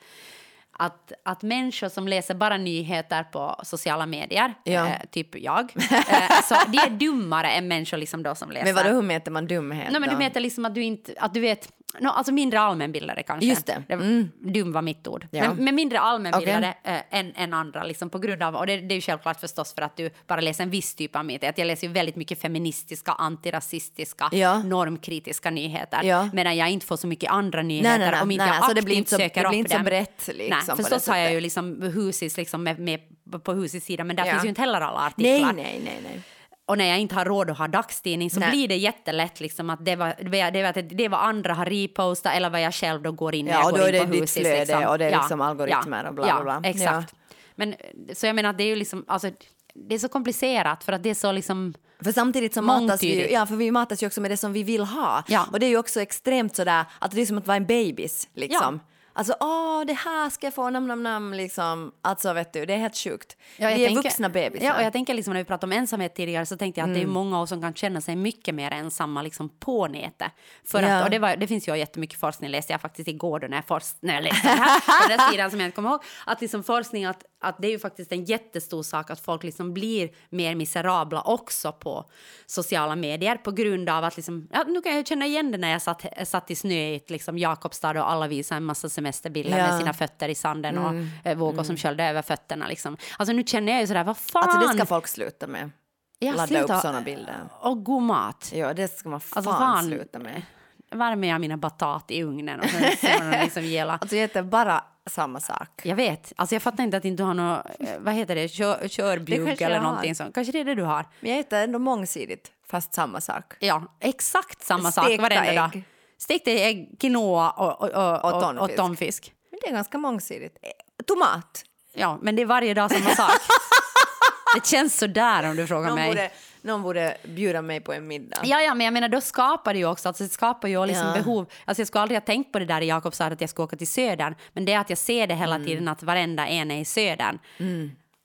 [0.78, 4.86] att, att människor som läser bara nyheter på sociala medier, Ja.
[4.88, 8.64] eh, typ jag, eh, så de är dummare än människor liksom då som läser.
[8.64, 11.34] Men vadå, hur mäter man dumhet Nej, men du menar liksom att du inte, att
[11.34, 11.68] du vet,
[12.00, 13.46] no, alltså mindre allmänbildade kanske.
[13.46, 13.82] Just det.
[13.88, 14.30] Mm.
[14.40, 15.26] Dum var mitt ord.
[15.30, 15.48] Ja.
[15.48, 18.92] Men, men mindre allmänbildade eh, än, än andra liksom på grund av, och det, det
[18.94, 21.30] är ju självklart förstås för att du bara läser en viss typ av.
[21.42, 24.58] Att jag läser ju väldigt mycket feministiska, antirasistiska, Ja.
[24.62, 26.00] normkritiska nyheter.
[26.04, 26.28] Ja.
[26.32, 28.66] Medan jag inte får så mycket andra nyheter nej, nej, om inte nej, jag så
[28.66, 31.08] det aktivt blir inte så- söker det blir upp inte så brett, liksom, nej, förstås
[31.08, 33.00] har jag ju liksom Husis liksom med, med,
[33.42, 35.52] på Husis sida, men där finns ju inte heller alla Nej, artiklar.
[35.52, 36.20] nej, nej, nej.
[36.66, 38.50] Och när jag inte har råd att ha dagstidning så Nej.
[38.50, 40.50] blir det jättelätt liksom att det var, det, var,
[40.96, 43.58] det, var, är andra har repostat eller vad jag själv då går in när Ja,
[43.58, 46.08] jag och går då in är på det ditt flöde och det är liksom algoritmer
[46.08, 46.70] och bla, bla, ja, bla.
[46.70, 47.14] exakt.
[47.54, 47.74] Men
[48.14, 49.30] så jag menar att det är ju liksom, alltså,
[49.74, 53.32] det är så komplicerat för att det är så liksom, För samtidigt så matas vi
[53.32, 55.24] ja för vi matas ju också med det som vi vill ha.
[55.28, 55.46] Ja.
[55.52, 58.28] Och det är ju också extremt sådär, att det är som att vara en babys
[58.34, 58.80] liksom.
[59.18, 61.92] Alltså åh, det här ska jag få, nam nam nam liksom.
[62.02, 63.36] Alltså vet du, det är helt sjukt.
[63.56, 64.66] Ja, jag vi är tänker- vuxna bebisar.
[64.66, 66.88] Ja, och jag tänker liksom när vi pratade om ensamhet tidigare så tänkte jag att
[66.96, 67.00] Mm.
[67.00, 70.32] det är många av oss som kan känna sig mycket mer ensamma liksom på nätet.
[70.64, 70.96] För Ja.
[70.98, 73.56] att, och det, var, det finns ju jättemycket forskning, läste jag faktiskt igår då när
[73.56, 75.90] jag, forsk, när jag läste det här, på den där sidan som jag inte kommer
[75.90, 79.42] ihåg, att liksom forskning att, att det är ju faktiskt en jättestor sak att folk
[79.42, 82.10] liksom blir mer miserabla också på
[82.46, 85.70] sociala medier på grund av att liksom, ja, nu kan jag känna igen det när
[85.72, 89.64] jag satt, satt i snöigt liksom Jakobstad och alla visade en massa semesterbilder Ja.
[89.64, 89.70] Mm.
[89.70, 90.94] med sina fötter i sanden och
[91.30, 92.96] eh, vågor som sköljde över fötterna liksom.
[93.18, 94.42] Alltså nu känner jag ju sådär, vad fan!
[94.42, 95.70] Alltså det ska folk sluta med.
[96.18, 96.76] Ja, Ladda sluta.
[96.76, 97.34] upp såna bilder.
[97.60, 98.50] Och god mat.
[98.54, 99.84] Ja, det ska man fan, Alltså, fan.
[99.84, 100.42] sluta med.
[100.90, 103.92] Värmer jag mina batat i ugnen och sen ser man liksom gela.
[104.00, 105.80] Alltså jag äter bara samma sak.
[105.84, 106.32] Jag vet.
[106.36, 109.62] Alltså jag fattar inte att inte du har något, eh, vad heter det, Kör, körbjugg
[109.62, 110.34] eller någonting sånt.
[110.34, 111.04] Kanske det är det du har.
[111.20, 113.54] Men jag äter ändå mångsidigt, fast samma sak.
[113.58, 115.56] Ja, exakt samma sak Stekta varenda ägg.
[115.56, 115.82] dag.
[116.18, 118.60] Stekta ägg, quinoa och, och, och, Och tonfisk.
[118.70, 119.32] och tonfisk.
[119.50, 120.56] Men det är ganska mångsidigt.
[120.62, 120.70] Eh,
[121.06, 121.64] Tomat.
[121.94, 123.30] Ja, men det är varje dag samma sak.
[124.54, 126.08] det känns så där om du frågar Någon mig.
[126.08, 126.30] borde,
[126.62, 128.40] någon borde bjuda mig på en middag.
[128.44, 131.06] Ja, ja, men jag menar då skapar det ju också, alltså det skapar ju liksom
[131.06, 131.12] Ja.
[131.14, 131.46] behov.
[131.64, 133.76] Alltså jag skulle aldrig ha tänkt på det där i Jakobstad att jag skulle åka
[133.76, 135.66] till södern, men det är att jag ser det hela Mm.
[135.66, 137.38] tiden att varenda en är i södern.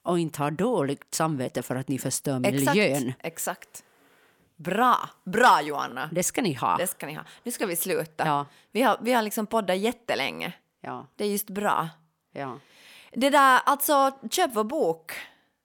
[0.04, 2.98] Och inte har dåligt samvete för att ni förstör miljön.
[3.08, 3.84] Exakt, exakt.
[4.64, 6.10] Bra, bra Joanna.
[6.12, 6.78] Det ska ni ha.
[6.78, 7.24] Det ska ni ha.
[7.44, 8.26] Nu ska vi sluta.
[8.26, 8.46] Ja.
[8.72, 10.54] Vi, har, vi har liksom poddat jättelänge.
[10.82, 11.90] Ja, Det är just bra.
[12.34, 12.60] ja.
[13.14, 15.12] Det där, alltså köp vår bok.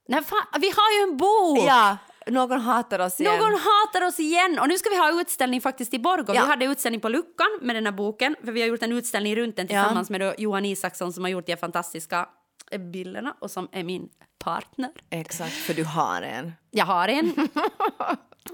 [0.08, 1.58] Nej, fan, vi har ju en bok!
[1.68, 3.38] Ja, någon hatar oss igen.
[3.38, 4.58] Någon hatar oss igen!
[4.60, 6.34] Och nu ska vi ha utställning faktiskt i Borgå.
[6.34, 6.42] Ja.
[6.42, 9.36] Vi hade utställning på Luckan med den här boken, för vi har gjort en utställning
[9.36, 9.82] runt den Ja.
[9.82, 12.28] tillsammans med då Johan Isaksson som har gjort de fantastiska
[12.70, 14.90] eh, bilderna och som är min partner.
[15.10, 16.52] Exakt, för du har en.
[16.70, 17.32] Jag har en.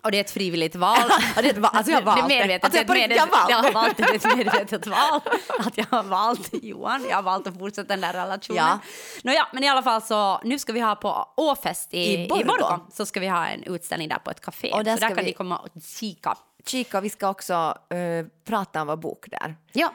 [0.02, 0.96] Och det är ett frivilligt val.
[1.36, 1.70] Ja, det är ett val.
[1.74, 2.34] Alltså, jag har valt det.
[2.34, 2.46] är det.
[2.46, 2.64] medvetet.
[2.64, 4.04] Alltså, jag har valt jag har valt det.
[4.14, 5.20] Ett medvetet val.
[5.58, 7.06] Att jag har valt Johan.
[7.08, 8.56] Jag har valt att fortsätta den där relationen.
[8.64, 8.78] Ja.
[9.22, 12.28] Nåja, men i alla fall så nu ska vi ha på Åfest i, I i
[12.28, 12.44] Borgå.
[12.44, 12.80] Borgå.
[12.92, 14.70] Så ska vi ha en utställning där på ett café.
[14.72, 15.68] Och där så där kan vi- ni komma och
[16.00, 16.34] kika.
[16.66, 17.54] kika och vi ska också
[17.90, 19.56] eh, prata om vår bok där.
[19.72, 19.92] Ja,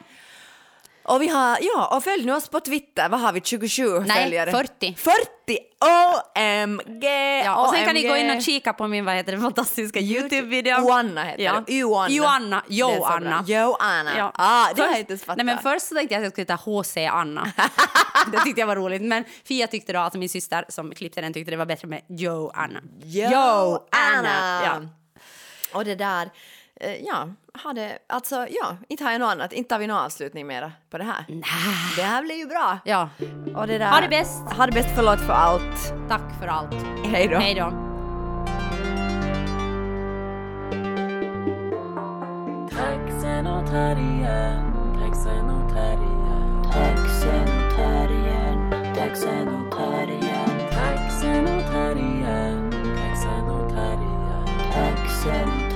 [1.08, 4.22] Och vi har, ja, och följ nu oss på Twitter, vad har vi, 27 Nej,
[4.22, 4.50] följare?
[4.50, 4.94] 40.
[4.94, 5.18] 40!
[5.80, 7.04] OMG!
[7.44, 7.66] ja.
[7.66, 10.78] och sen kan ni gå in och kika på min vad heter det, fantastiska Youtube-video.
[10.78, 11.62] Joanna heter ja.
[11.66, 11.74] det.
[11.74, 12.14] Joanna.
[12.14, 12.62] Joanna.
[12.68, 13.44] Joanna.
[13.46, 14.18] Joanna.
[14.18, 14.32] Ja.
[14.34, 15.36] Ah, det har jag inte fattat.
[15.36, 17.52] Nej, men först så tänkte jag att jag skulle ta HC Anna.
[18.32, 19.02] det tyckte jag var roligt.
[19.02, 22.02] Men Fia tyckte då, alltså min syster som klippte den tyckte det var bättre med
[22.08, 22.80] Joanna.
[23.04, 24.62] Joanna!
[24.64, 24.82] Ja.
[25.72, 26.30] Och det där,
[26.80, 30.46] ja, har det, alltså ja, inte har jag något annat, inte har vi någon avslutning
[30.46, 31.24] mera på det här.
[31.96, 32.78] Det här blir ju bra.
[32.84, 33.08] ja.
[33.56, 34.52] Och det där, Ha det bäst.
[34.52, 35.92] Ha det bäst, förlåt för allt.
[36.08, 36.74] Tack för allt.
[37.04, 37.38] Hej då.
[37.38, 37.72] Hej då.
[42.70, 46.58] Taxenotarien, taxenotarien,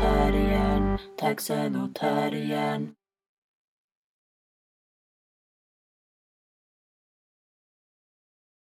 [0.03, 3.02] Taxenotarien, taxenotarien, taxenotarien, taxenotarien.